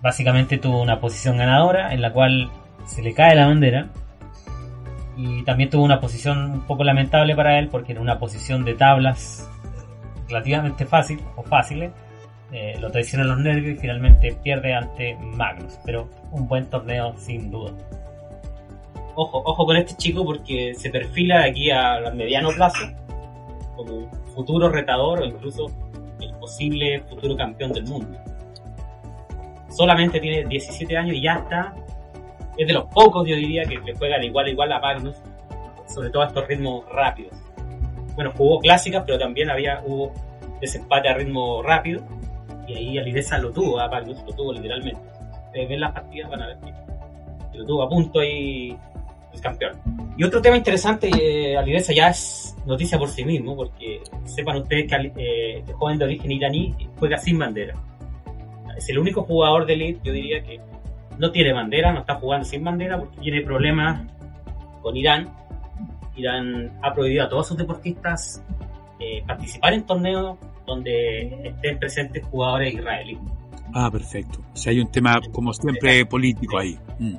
Básicamente 0.01 0.57
tuvo 0.57 0.81
una 0.81 0.99
posición 0.99 1.37
ganadora 1.37 1.93
en 1.93 2.01
la 2.01 2.13
cual 2.13 2.49
se 2.85 3.01
le 3.01 3.13
cae 3.13 3.35
la 3.35 3.47
bandera 3.47 3.87
y 5.17 5.43
también 5.43 5.69
tuvo 5.69 5.83
una 5.83 5.99
posición 5.99 6.51
un 6.51 6.61
poco 6.61 6.83
lamentable 6.83 7.35
para 7.35 7.59
él 7.59 7.67
porque 7.67 7.91
en 7.91 7.97
una 7.97 8.17
posición 8.17 8.63
de 8.63 8.75
tablas 8.75 9.49
relativamente 10.29 10.85
fácil 10.85 11.19
o 11.35 11.43
fáciles 11.43 11.91
eh, 12.51 12.77
lo 12.79 12.89
traicionan 12.89 13.27
los 13.27 13.39
nervios 13.39 13.77
y 13.77 13.79
finalmente 13.79 14.35
pierde 14.41 14.73
ante 14.73 15.15
Magnus, 15.17 15.77
pero 15.85 16.09
un 16.31 16.47
buen 16.47 16.65
torneo 16.69 17.13
sin 17.17 17.51
duda. 17.51 17.73
Ojo, 19.15 19.41
ojo 19.43 19.65
con 19.65 19.75
este 19.75 19.95
chico 19.97 20.23
porque 20.23 20.73
se 20.75 20.89
perfila 20.89 21.43
aquí 21.43 21.69
a 21.69 21.99
mediano 22.15 22.49
plazo 22.51 22.87
como 23.85 24.09
futuro 24.35 24.69
retador 24.69 25.21
o 25.21 25.25
incluso 25.25 25.67
el 26.19 26.33
posible 26.35 26.99
futuro 27.09 27.35
campeón 27.37 27.71
del 27.71 27.85
mundo. 27.85 28.17
Solamente 29.69 30.19
tiene 30.19 30.45
17 30.45 30.97
años 30.97 31.15
y 31.15 31.21
ya 31.21 31.35
está. 31.35 31.73
Es 32.57 32.67
de 32.67 32.73
los 32.73 32.85
pocos, 32.85 33.25
yo 33.25 33.35
diría, 33.35 33.63
que 33.63 33.77
le 33.77 33.95
juega 33.95 34.17
de 34.17 34.25
igual 34.25 34.47
a 34.47 34.49
igual 34.49 34.71
a 34.73 34.79
Magnus, 34.79 35.15
sobre 35.87 36.09
todo 36.09 36.23
a 36.23 36.27
estos 36.27 36.45
ritmos 36.47 36.83
rápidos. 36.89 37.33
Bueno, 38.15 38.33
jugó 38.35 38.59
clásicas, 38.59 39.03
pero 39.05 39.17
también 39.17 39.49
había 39.49 39.81
hubo 39.85 40.11
desempate 40.59 41.07
a 41.07 41.13
ritmo 41.13 41.63
rápido. 41.63 42.01
Y 42.67 42.75
ahí 42.75 42.97
Alideza 42.97 43.37
lo 43.37 43.51
tuvo 43.51 43.79
a 43.79 43.87
Magnus, 43.87 44.21
lo 44.27 44.33
tuvo 44.33 44.51
literalmente. 44.51 45.01
Ustedes 45.45 45.69
ven 45.69 45.79
las 45.79 45.93
partidas, 45.93 46.29
van 46.29 46.41
a 46.41 46.47
ver 46.47 46.57
que 47.51 47.57
lo 47.57 47.65
tuvo 47.65 47.83
a 47.83 47.89
punto 47.89 48.19
ahí 48.19 48.77
el 49.33 49.41
campeón. 49.41 49.79
Y 50.17 50.23
otro 50.23 50.41
tema 50.41 50.57
interesante, 50.57 51.09
eh, 51.09 51.57
Alideza 51.57 51.93
ya 51.93 52.09
es 52.09 52.55
noticia 52.65 52.97
por 52.97 53.09
sí 53.09 53.23
mismo, 53.23 53.55
porque 53.55 54.01
sepan 54.25 54.57
ustedes 54.57 54.87
que 54.87 54.95
eh, 54.95 55.59
este 55.59 55.73
joven 55.73 55.97
de 55.97 56.05
origen 56.05 56.31
iraní 56.31 56.75
juega 56.97 57.17
sin 57.17 57.39
bandera. 57.39 57.75
Es 58.77 58.89
el 58.89 58.99
único 58.99 59.23
jugador 59.23 59.65
de 59.65 59.73
elite, 59.73 59.99
yo 60.03 60.13
diría 60.13 60.41
que 60.41 60.59
no 61.17 61.31
tiene 61.31 61.53
bandera, 61.53 61.91
no 61.91 61.99
está 61.99 62.15
jugando 62.15 62.45
sin 62.45 62.63
bandera 62.63 62.97
porque 62.97 63.19
tiene 63.19 63.41
problemas 63.41 64.07
con 64.81 64.95
Irán. 64.95 65.29
Irán 66.15 66.71
ha 66.81 66.93
prohibido 66.93 67.25
a 67.25 67.29
todos 67.29 67.47
sus 67.47 67.57
deportistas 67.57 68.43
eh, 68.99 69.23
participar 69.25 69.73
en 69.73 69.83
torneos 69.83 70.37
donde 70.65 71.47
estén 71.47 71.79
presentes 71.79 72.25
jugadores 72.25 72.73
israelíes. 72.73 73.19
Ah, 73.73 73.89
perfecto. 73.91 74.39
O 74.53 74.57
sea, 74.57 74.71
hay 74.71 74.79
un 74.79 74.91
tema, 74.91 75.19
como 75.31 75.53
siempre, 75.53 76.05
político 76.05 76.57
ahí. 76.57 76.77
Mm. 76.99 77.15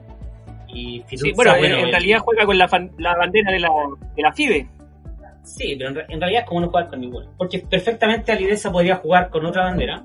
Y 0.72 1.02
Sí, 1.08 1.16
Firuza, 1.18 1.34
bueno, 1.34 1.54
en, 1.56 1.72
en 1.72 1.84
el- 1.86 1.90
realidad 1.90 2.18
juega 2.20 2.46
con 2.46 2.56
la, 2.58 2.68
fan- 2.68 2.90
la 2.98 3.16
bandera 3.16 3.52
de 3.52 3.58
la, 3.60 3.68
de 4.16 4.22
la 4.22 4.32
FIDE. 4.32 4.68
Sí, 5.42 5.74
pero 5.76 5.90
en, 5.90 5.94
re- 5.96 6.06
en 6.08 6.20
realidad 6.20 6.42
es 6.42 6.48
como 6.48 6.60
no 6.60 6.68
jugar 6.68 6.88
con 6.88 7.00
ninguna. 7.00 7.26
Porque 7.36 7.58
perfectamente 7.60 8.30
Alideza 8.32 8.70
podría 8.70 8.96
jugar 8.96 9.30
con 9.30 9.44
otra 9.46 9.64
bandera. 9.64 10.04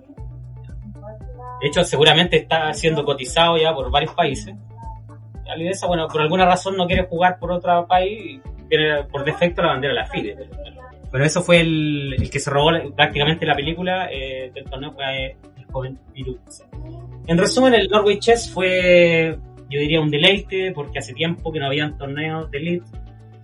De 1.61 1.68
hecho, 1.68 1.84
seguramente 1.84 2.38
está 2.38 2.74
siendo 2.74 3.03
cotizado 3.05 3.57
ya 3.57 3.74
por 3.74 3.89
varios 3.91 4.13
países. 4.13 4.55
Alideza, 5.49 5.88
bueno, 5.88 6.07
por 6.07 6.22
alguna 6.22 6.45
razón 6.45 6.76
no 6.76 6.88
quiere 6.88 7.03
jugar 7.03 7.38
por 7.39 7.51
otro 7.51 7.86
país 7.88 8.20
y 8.20 8.41
tiene 8.68 9.03
por 9.05 9.24
defecto 9.24 9.61
la 9.61 9.70
bandera 9.70 9.93
de 9.93 9.99
la 9.99 10.05
FIDE. 10.07 10.38
Pero 11.11 11.24
eso 11.24 11.41
fue 11.41 11.61
el, 11.61 12.16
el 12.18 12.30
que 12.30 12.39
se 12.39 12.49
robó 12.49 12.72
prácticamente 12.95 13.45
la 13.45 13.55
película 13.55 14.09
eh, 14.11 14.51
del 14.53 14.66
torneo, 14.66 14.91
fue 14.91 15.38
el 15.57 15.66
joven 15.72 15.99
Firuza. 16.13 16.66
En 17.28 17.38
resumen, 17.38 17.74
el 17.74 17.88
Norway 17.89 18.20
Chess 18.20 18.51
fue, 18.51 19.38
yo 19.70 19.80
diría, 19.80 19.99
un 20.01 20.11
deleite 20.11 20.72
porque 20.74 20.99
hace 20.99 21.13
tiempo 21.13 21.51
que 21.51 21.59
no 21.59 21.66
habían 21.68 21.97
torneos 21.97 22.49
de 22.51 22.57
elite. 22.57 22.86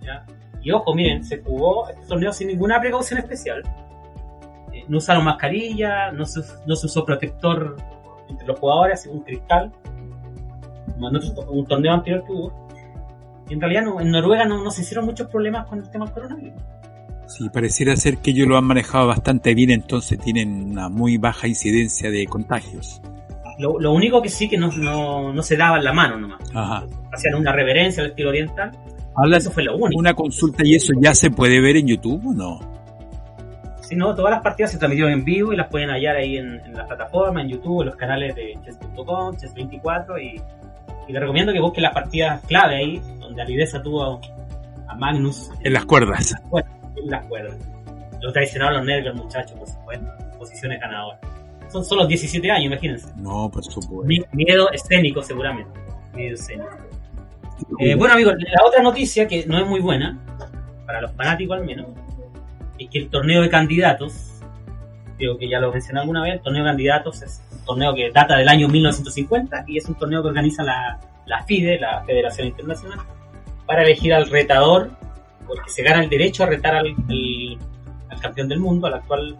¿ya? 0.02 0.24
Y 0.62 0.70
ojo, 0.70 0.94
miren, 0.94 1.24
se 1.24 1.38
jugó 1.42 1.88
este 1.88 2.06
torneo 2.06 2.32
sin 2.32 2.48
ninguna 2.48 2.80
precaución 2.80 3.18
especial. 3.18 3.62
Eh, 4.72 4.84
no 4.88 4.98
usaron 4.98 5.24
mascarilla, 5.24 6.12
no 6.12 6.24
se, 6.24 6.40
no 6.66 6.76
se 6.76 6.86
usó 6.86 7.04
protector 7.04 7.76
entre 8.28 8.46
los 8.46 8.58
jugadores, 8.58 9.06
un 9.06 9.20
cristal, 9.20 9.72
como 10.94 11.08
en 11.08 11.16
un 11.48 11.66
torneo 11.66 11.92
anterior 11.92 12.24
que 12.24 12.32
hubo. 12.32 12.68
Y 13.48 13.54
en 13.54 13.60
realidad 13.60 13.82
no- 13.82 14.00
en 14.00 14.10
Noruega 14.10 14.44
no, 14.44 14.62
no 14.62 14.70
se 14.70 14.82
hicieron 14.82 15.04
muchos 15.04 15.28
problemas 15.28 15.66
con 15.66 15.80
el 15.80 15.90
tema 15.90 16.04
del 16.06 16.14
coronavirus. 16.14 16.62
Sí, 17.26 17.48
pareciera 17.50 17.96
ser 17.96 18.18
que 18.18 18.30
ellos 18.32 18.46
lo 18.46 18.56
han 18.58 18.64
manejado 18.64 19.06
bastante 19.06 19.54
bien, 19.54 19.70
entonces 19.70 20.18
tienen 20.18 20.70
una 20.72 20.88
muy 20.88 21.16
baja 21.18 21.48
incidencia 21.48 22.10
de 22.10 22.26
contagios. 22.26 23.00
Lo, 23.58 23.78
lo 23.78 23.92
único 23.92 24.20
que 24.22 24.28
sí 24.28 24.48
que 24.48 24.56
no, 24.56 24.70
no, 24.72 25.32
no 25.32 25.42
se 25.42 25.56
daban 25.56 25.84
la 25.84 25.92
mano 25.92 26.18
nomás. 26.18 26.40
Ajá. 26.54 26.84
Hacían 27.12 27.34
una 27.34 27.52
reverencia 27.52 28.02
al 28.02 28.10
estilo 28.10 28.30
oriental. 28.30 28.70
Habla 29.14 29.36
Eso 29.36 29.50
fue 29.50 29.62
lo 29.64 29.76
único. 29.76 29.98
una 29.98 30.14
consulta 30.14 30.62
y 30.64 30.74
eso 30.74 30.92
ya 31.00 31.14
se 31.14 31.30
puede 31.30 31.60
ver 31.60 31.76
en 31.76 31.86
YouTube 31.86 32.26
o 32.26 32.32
no? 32.32 32.60
Si 33.82 33.94
no, 33.94 34.14
todas 34.14 34.30
las 34.30 34.40
partidas 34.42 34.72
se 34.72 34.78
transmitieron 34.78 35.12
en 35.12 35.22
vivo 35.24 35.52
y 35.52 35.56
las 35.56 35.68
pueden 35.68 35.90
hallar 35.90 36.16
ahí 36.16 36.38
en, 36.38 36.60
en 36.60 36.72
la 36.72 36.86
plataforma, 36.86 37.42
en 37.42 37.48
YouTube, 37.48 37.82
en 37.82 37.86
los 37.88 37.96
canales 37.96 38.34
de 38.34 38.56
chess.com, 38.64 39.34
chess24 39.36 40.22
y, 40.22 40.40
y 41.08 41.12
les 41.12 41.20
recomiendo 41.20 41.52
que 41.52 41.60
busquen 41.60 41.82
las 41.82 41.92
partidas 41.92 42.40
clave 42.46 42.76
ahí, 42.76 43.02
donde 43.20 43.42
Alideza 43.42 43.82
tuvo 43.82 44.18
a 44.88 44.94
Magnus 44.96 45.50
En 45.62 45.74
las 45.74 45.84
cuerdas. 45.84 46.34
bueno, 46.48 46.68
en 46.96 47.10
las 47.10 47.26
cuerdas. 47.26 47.56
Lo 48.22 48.32
traicionaron 48.32 48.78
los 48.78 48.86
nervios, 48.86 49.14
muchachos, 49.14 49.58
por 49.58 49.68
supuesto. 49.68 50.06
Posiciones 50.38 50.80
ganadoras. 50.80 51.20
Son 51.72 51.84
solo 51.84 52.06
17 52.06 52.50
años, 52.50 52.66
imagínense. 52.66 53.08
No, 53.16 53.50
por 53.50 53.64
supuesto. 53.64 54.02
Mi- 54.04 54.22
Miedo 54.32 54.70
escénico, 54.72 55.22
seguramente. 55.22 55.70
Miedo 56.14 56.34
escénico. 56.34 56.68
Eh, 57.78 57.94
bueno, 57.94 58.14
amigos, 58.14 58.34
la 58.38 58.66
otra 58.66 58.82
noticia 58.82 59.26
que 59.26 59.46
no 59.46 59.58
es 59.58 59.66
muy 59.66 59.80
buena, 59.80 60.18
para 60.84 61.00
los 61.00 61.12
fanáticos 61.12 61.58
al 61.58 61.64
menos, 61.64 61.86
es 62.78 62.90
que 62.90 62.98
el 62.98 63.08
torneo 63.08 63.40
de 63.42 63.48
candidatos, 63.48 64.40
creo 65.16 65.38
que 65.38 65.48
ya 65.48 65.60
lo 65.60 65.72
mencioné 65.72 66.00
alguna 66.00 66.22
vez, 66.22 66.34
el 66.34 66.40
torneo 66.40 66.64
de 66.64 66.70
candidatos 66.70 67.22
es 67.22 67.42
un 67.52 67.64
torneo 67.64 67.94
que 67.94 68.10
data 68.10 68.36
del 68.36 68.48
año 68.48 68.68
1950 68.68 69.64
y 69.68 69.78
es 69.78 69.86
un 69.88 69.94
torneo 69.94 70.22
que 70.22 70.28
organiza 70.28 70.62
la, 70.64 71.00
la 71.26 71.42
FIDE, 71.44 71.78
la 71.78 72.02
Federación 72.04 72.48
Internacional, 72.48 72.98
para 73.66 73.82
elegir 73.84 74.12
al 74.12 74.28
retador, 74.28 74.90
porque 75.46 75.70
se 75.70 75.82
gana 75.82 76.02
el 76.02 76.10
derecho 76.10 76.42
a 76.42 76.46
retar 76.46 76.74
al, 76.74 76.88
al- 76.88 77.58
al 78.10 78.20
campeón 78.20 78.48
del 78.48 78.58
mundo, 78.60 78.88
al 78.88 78.94
actual 78.94 79.38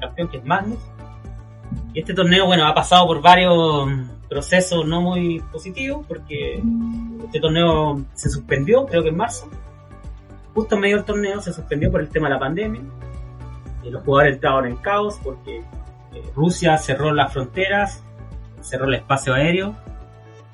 campeón 0.00 0.28
que 0.28 0.36
es 0.36 0.44
Magnus. 0.44 0.78
Y 1.92 2.00
este 2.00 2.14
torneo, 2.14 2.46
bueno, 2.46 2.66
ha 2.66 2.74
pasado 2.74 3.06
por 3.06 3.22
varios 3.22 3.88
procesos 4.28 4.86
no 4.86 5.00
muy 5.00 5.40
positivos, 5.52 6.04
porque 6.06 6.62
este 7.24 7.40
torneo 7.40 8.04
se 8.14 8.30
suspendió, 8.30 8.84
creo 8.86 9.02
que 9.02 9.10
en 9.10 9.16
marzo. 9.16 9.48
Justo 10.54 10.74
en 10.74 10.80
medio 10.80 10.96
del 10.96 11.04
torneo 11.04 11.40
se 11.40 11.52
suspendió 11.52 11.90
por 11.90 12.00
el 12.00 12.08
tema 12.08 12.28
de 12.28 12.34
la 12.34 12.40
pandemia. 12.40 12.82
Y 13.82 13.90
los 13.90 14.02
jugadores 14.02 14.34
entraron 14.34 14.66
en 14.66 14.76
caos 14.76 15.20
porque 15.22 15.58
eh, 15.58 16.22
Rusia 16.34 16.78
cerró 16.78 17.12
las 17.12 17.32
fronteras, 17.32 18.02
cerró 18.60 18.86
el 18.86 18.94
espacio 18.94 19.34
aéreo. 19.34 19.76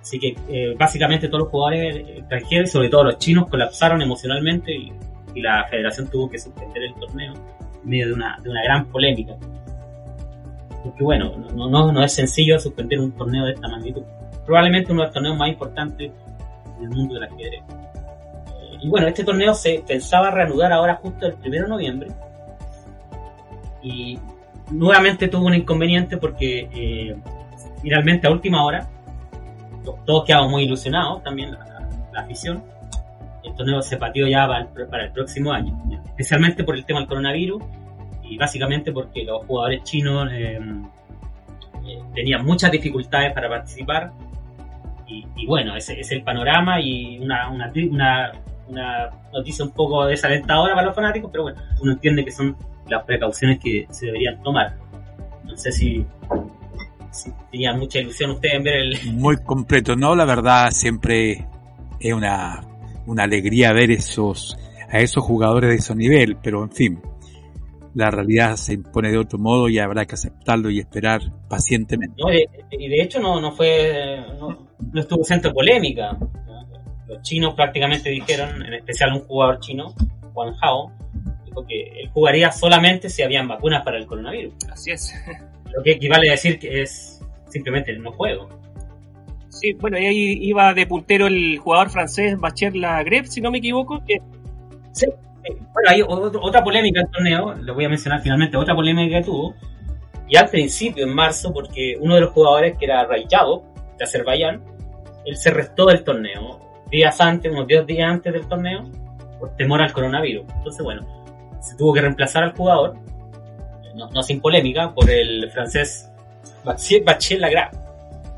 Así 0.01 0.19
que 0.19 0.37
eh, 0.49 0.75
básicamente 0.79 1.29
todos 1.29 1.45
los 1.45 1.49
jugadores 1.51 2.19
extranjeros, 2.19 2.71
sobre 2.71 2.89
todo 2.89 3.05
los 3.05 3.19
chinos, 3.19 3.49
colapsaron 3.49 4.01
emocionalmente 4.03 4.73
y, 4.75 4.93
y 5.35 5.41
la 5.41 5.67
federación 5.69 6.09
tuvo 6.09 6.29
que 6.31 6.39
suspender 6.39 6.83
el 6.83 6.95
torneo 6.95 7.35
en 7.83 7.89
medio 7.89 8.09
de 8.09 8.13
una, 8.15 8.39
de 8.43 8.51
una 8.51 8.63
gran 8.63 8.87
polémica. 8.87 9.35
Porque 10.83 11.05
bueno, 11.05 11.33
no, 11.55 11.69
no, 11.69 11.93
no 11.93 12.03
es 12.03 12.13
sencillo 12.15 12.59
suspender 12.59 12.99
un 13.01 13.13
torneo 13.13 13.45
de 13.45 13.53
esta 13.53 13.69
magnitud. 13.69 14.03
Probablemente 14.47 14.93
uno 14.93 15.03
de 15.03 15.07
los 15.09 15.15
torneos 15.15 15.37
más 15.37 15.49
importantes 15.49 16.11
del 16.81 16.89
mundo 16.89 17.15
del 17.15 17.25
ajedrez. 17.25 17.63
Eh, 17.63 18.79
y 18.83 18.89
bueno, 18.89 19.07
este 19.07 19.23
torneo 19.25 19.53
se 19.55 19.85
pensaba 19.87 20.31
reanudar 20.31 20.73
ahora 20.73 20.97
justo 20.97 21.27
el 21.27 21.35
1 21.35 21.51
de 21.51 21.69
noviembre. 21.69 22.09
Y 23.83 24.19
nuevamente 24.71 25.29
tuvo 25.29 25.47
un 25.47 25.55
inconveniente 25.55 26.17
porque 26.17 26.69
eh, 26.73 27.17
finalmente 27.83 28.27
a 28.27 28.31
última 28.31 28.65
hora 28.65 28.87
to- 29.85 29.99
todos 30.05 30.25
quedamos 30.25 30.51
muy 30.51 30.65
ilusionados, 30.65 31.23
también 31.23 31.53
la, 31.53 31.89
la 32.13 32.21
afición. 32.21 32.63
El 33.43 33.55
torneo 33.55 33.81
se 33.83 33.97
pateó 33.97 34.27
ya 34.29 34.47
para 34.47 34.61
el, 34.61 34.87
para 34.89 35.05
el 35.05 35.13
próximo 35.13 35.53
año, 35.53 35.79
especialmente 36.07 36.63
por 36.65 36.75
el 36.77 36.85
tema 36.85 37.01
del 37.01 37.09
coronavirus 37.09 37.63
y 38.31 38.39
básicamente 38.39 38.93
porque 38.93 39.25
los 39.25 39.45
jugadores 39.45 39.83
chinos 39.83 40.31
eh, 40.33 40.59
eh, 41.87 41.99
tenían 42.15 42.45
muchas 42.47 42.71
dificultades 42.71 43.33
para 43.35 43.49
participar 43.49 44.13
y, 45.37 45.45
bueno, 45.45 45.75
ese 45.75 45.99
es 45.99 46.13
el 46.13 46.23
panorama 46.23 46.81
y 46.81 47.19
una, 47.19 47.51
una, 47.51 47.73
una, 47.91 48.33
una 48.69 49.11
noticia 49.33 49.65
un 49.65 49.73
poco 49.73 50.07
desalentadora 50.07 50.73
para 50.73 50.87
los 50.87 50.95
fanáticos, 50.95 51.31
pero 51.33 51.43
bueno, 51.43 51.61
uno 51.81 51.93
entiende 51.93 52.25
que 52.25 52.31
son 52.31 52.57
las 52.89 53.03
precauciones 53.03 53.59
que 53.59 53.89
se 53.91 54.07
deberían 54.07 54.41
tomar. 54.41 54.77
No 55.43 55.57
sé 55.57 55.73
si, 55.73 56.07
si 57.11 57.33
tenía 57.51 57.73
mucha 57.75 57.99
ilusión 57.99 58.31
ustedes 58.31 58.55
en 58.55 58.63
ver 58.63 58.75
el... 58.75 59.13
Muy 59.15 59.37
completo, 59.39 59.97
¿no? 59.97 60.15
La 60.15 60.25
verdad 60.25 60.71
siempre 60.71 61.45
es 61.99 62.13
una, 62.13 62.61
una 63.07 63.25
alegría 63.25 63.73
ver 63.73 63.91
esos, 63.91 64.57
a 64.89 65.01
esos 65.01 65.25
jugadores 65.25 65.71
de 65.71 65.77
ese 65.77 65.97
nivel, 65.97 66.37
pero 66.37 66.63
en 66.63 66.71
fin, 66.71 67.03
la 67.95 68.11
realidad 68.11 68.57
se 68.57 68.75
impone 68.75 69.11
de 69.11 69.19
otro 69.19 69.39
modo 69.39 69.69
y 69.69 69.79
habrá 69.79 70.07
que 70.07 70.15
aceptarlo 70.15 70.71
y 70.71 70.79
esperar 70.79 71.21
pacientemente. 71.49 72.23
No, 72.23 72.33
y, 72.33 72.89
de, 72.89 73.03
hecho 73.03 73.21
no, 73.21 73.41
no 73.41 73.53
fue 73.53 74.25
no, 74.39 74.69
no 74.93 75.01
estuvo 75.01 75.25
centro 75.25 75.53
polémica. 75.53 76.17
Los 77.09 77.23
chinos 77.23 77.55
prácticamente 77.55 78.11
dijeron, 78.11 78.65
en 78.65 78.75
especial 78.75 79.13
un 79.15 79.21
jugador 79.21 79.59
chino, 79.59 79.95
Juan 80.33 80.55
Hao, 80.61 80.93
dijo 81.45 81.67
que 81.67 81.83
él 82.01 82.11
jugaría 82.11 82.53
solamente 82.53 83.09
si 83.09 83.23
habían 83.23 83.49
vacunas 83.49 83.83
para 83.85 83.99
el 83.99 84.07
coronavirus. 84.07 84.55
Así 84.71 84.93
es. 84.93 85.13
Lo 85.75 85.83
que 85.83 85.93
equivale 85.93 86.29
a 86.29 86.33
decir 86.33 86.59
que 86.59 86.83
es 86.83 87.21
simplemente 87.49 87.93
no 87.99 88.13
juego. 88.13 88.49
Sí, 89.49 89.73
bueno, 89.75 89.99
y 89.99 90.07
ahí 90.07 90.39
iba 90.43 90.73
de 90.75 90.87
puntero 90.87 91.27
el 91.27 91.59
jugador 91.59 91.91
francés 91.91 92.39
Bacher 92.39 92.77
Lagreb, 92.77 93.27
si 93.27 93.41
no 93.41 93.51
me 93.51 93.59
equivoco, 93.59 94.01
que 94.07 94.19
sí. 94.93 95.07
Bueno, 95.73 95.89
hay 95.89 96.03
otro- 96.03 96.41
otra 96.43 96.63
polémica 96.63 97.01
en 97.01 97.07
el 97.07 97.13
torneo, 97.13 97.55
le 97.55 97.73
voy 97.73 97.85
a 97.85 97.89
mencionar 97.89 98.21
finalmente 98.21 98.57
otra 98.57 98.75
polémica 98.75 99.19
que 99.19 99.25
tuvo. 99.25 99.55
Y 100.29 100.37
al 100.37 100.49
principio, 100.49 101.05
en 101.05 101.15
marzo, 101.15 101.53
porque 101.53 101.97
uno 102.01 102.15
de 102.15 102.21
los 102.21 102.31
jugadores, 102.31 102.77
que 102.79 102.85
era 102.85 103.05
Rayado, 103.05 103.65
de 103.99 104.05
Azerbaiyán, 104.05 104.63
él 105.25 105.37
se 105.37 105.51
restó 105.51 105.87
del 105.87 106.05
torneo 106.05 106.61
días 106.91 107.21
antes, 107.21 107.51
unos 107.53 107.67
10 107.67 107.87
días 107.87 108.11
antes 108.11 108.33
del 108.33 108.47
torneo, 108.47 108.85
por 109.39 109.57
temor 109.57 109.81
al 109.83 109.93
coronavirus. 109.93 110.45
Entonces, 110.57 110.83
bueno, 110.83 111.07
se 111.61 111.77
tuvo 111.77 111.93
que 111.95 112.01
reemplazar 112.01 112.43
al 112.45 112.53
jugador, 112.53 112.97
no, 113.95 114.09
no 114.11 114.23
sin 114.23 114.41
polémica, 114.41 114.93
por 114.95 115.09
el 115.11 115.51
francés 115.51 116.11
Lagrave. 117.39 117.71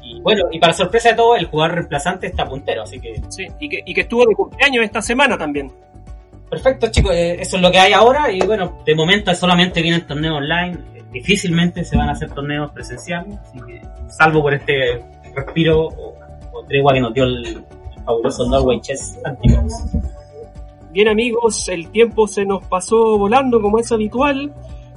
Y 0.03 0.21
bueno, 0.21 0.45
y 0.51 0.59
para 0.59 0.73
sorpresa 0.73 1.11
de 1.11 1.15
todo, 1.17 1.37
el 1.37 1.47
jugador 1.47 1.77
reemplazante 1.77 2.27
está 2.27 2.45
puntero, 2.47 2.83
así 2.83 3.01
que 3.01 3.21
sí, 3.29 3.47
y 3.61 3.69
que, 3.69 3.83
y 3.85 3.95
que 3.95 4.03
estuvo 4.03 4.27
de 4.27 4.35
cumpleaños 4.35 4.85
esta 4.85 5.01
semana 5.01 5.39
también. 5.39 5.73
Perfecto, 6.53 6.89
chicos, 6.91 7.13
eh, 7.15 7.41
eso 7.41 7.57
es 7.57 7.63
lo 7.63 7.71
que 7.71 7.79
hay 7.79 7.95
ahora 7.95 8.31
y 8.31 8.39
bueno, 8.41 8.83
de 8.85 8.95
momento 8.95 9.35
solamente 9.35 9.81
vienen 9.81 10.07
torneos 10.07 10.37
online, 10.37 10.77
difícilmente 11.11 11.83
se 11.83 11.97
van 11.97 12.11
a 12.11 12.13
hacer 12.13 12.31
torneos 12.31 12.71
presenciales, 12.73 13.39
salvo 14.09 14.43
por 14.43 14.53
este 14.53 15.03
respiro 15.35 15.87
o, 15.87 16.15
o 16.53 16.65
tregua 16.69 16.93
que 16.93 17.01
nos 17.01 17.15
dio 17.15 17.25
el, 17.25 17.65
fabuloso 18.05 18.47
Norway 18.51 18.83
Chess 18.83 19.19
Antibox. 19.25 19.97
Bien 20.91 21.09
amigos, 21.09 21.71
el 21.71 21.89
tiempo 21.89 22.27
se 22.27 22.45
nos 22.45 22.63
pasó 22.67 23.17
volando 23.17 23.63
como 23.63 23.79
es 23.79 23.91
habitual. 23.91 24.53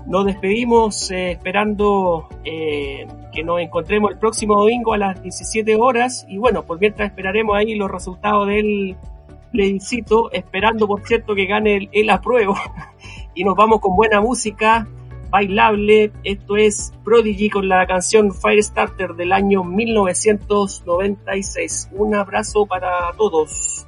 Nos 0.08 0.26
despedimos 0.26 1.10
eh, 1.12 1.32
esperando 1.32 2.28
eh, 2.44 3.08
que 3.32 3.44
nos 3.46 3.62
encontremos 3.62 4.12
el 4.12 4.18
próximo 4.18 4.60
domingo 4.60 4.92
a 4.92 4.98
las 4.98 5.24
17 5.24 5.78
horas. 5.78 6.26
Y 6.28 6.38
bueno, 6.38 6.64
por 6.64 6.82
mientras 6.82 7.12
esperaremos 7.12 7.56
ahí 7.56 7.76
los 7.76 7.90
resultados 7.90 8.48
del 8.48 8.98
plebiscito, 9.56 10.32
esperando 10.32 10.88
por 10.88 11.06
cierto 11.06 11.36
que 11.36 11.46
gane 11.46 11.78
el, 11.78 11.90
el 11.92 12.10
apruebo. 12.10 12.56
y 13.34 13.44
nos 13.44 13.56
vamos 13.56 13.80
con 13.80 13.96
buena 13.96 14.22
música, 14.22 14.88
bailable. 15.30 16.12
Esto 16.24 16.58
es 16.58 16.94
Prodigy 17.04 17.50
con 17.50 17.68
la 17.68 17.86
canción 17.86 18.34
Firestarter 18.34 19.14
del 19.16 19.32
año 19.32 19.64
1996. 19.64 21.90
Un 21.94 22.16
abrazo 22.16 22.66
para 22.66 23.12
todos. 23.18 23.86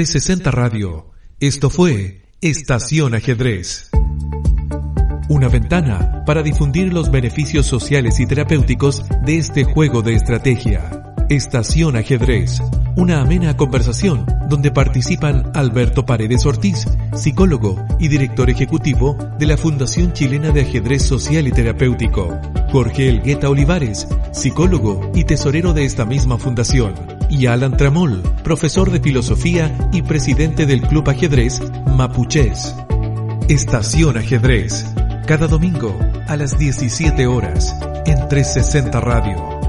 360 0.00 0.50
Radio. 0.50 1.10
Esto 1.40 1.68
fue 1.68 2.22
Estación 2.40 3.14
Ajedrez. 3.14 3.90
Una 5.28 5.48
ventana 5.48 6.24
para 6.24 6.42
difundir 6.42 6.90
los 6.90 7.10
beneficios 7.10 7.66
sociales 7.66 8.18
y 8.18 8.24
terapéuticos 8.24 9.04
de 9.26 9.36
este 9.36 9.64
juego 9.64 10.00
de 10.00 10.14
estrategia. 10.14 11.14
Estación 11.28 11.96
Ajedrez. 11.96 12.62
Una 12.96 13.20
amena 13.20 13.56
conversación 13.56 14.26
donde 14.48 14.72
participan 14.72 15.50
Alberto 15.54 16.04
Paredes 16.04 16.44
Ortiz, 16.44 16.86
psicólogo 17.14 17.82
y 17.98 18.08
director 18.08 18.50
ejecutivo 18.50 19.16
de 19.38 19.46
la 19.46 19.56
Fundación 19.56 20.12
Chilena 20.12 20.50
de 20.50 20.62
Ajedrez 20.62 21.02
Social 21.02 21.46
y 21.46 21.52
Terapéutico. 21.52 22.36
Jorge 22.72 23.08
Elgueta 23.08 23.48
Olivares, 23.48 24.08
psicólogo 24.32 25.10
y 25.14 25.24
tesorero 25.24 25.72
de 25.72 25.84
esta 25.84 26.04
misma 26.04 26.36
fundación. 26.36 26.94
Y 27.30 27.46
Alan 27.46 27.76
Tramol, 27.76 28.22
profesor 28.42 28.90
de 28.90 29.00
filosofía 29.00 29.72
y 29.92 30.02
presidente 30.02 30.66
del 30.66 30.82
Club 30.82 31.08
Ajedrez 31.08 31.62
Mapuches. 31.96 32.74
Estación 33.48 34.16
Ajedrez. 34.16 34.84
Cada 35.26 35.46
domingo 35.46 35.96
a 36.26 36.36
las 36.36 36.58
17 36.58 37.26
horas 37.28 37.74
en 38.04 38.28
360 38.28 39.00
Radio. 39.00 39.59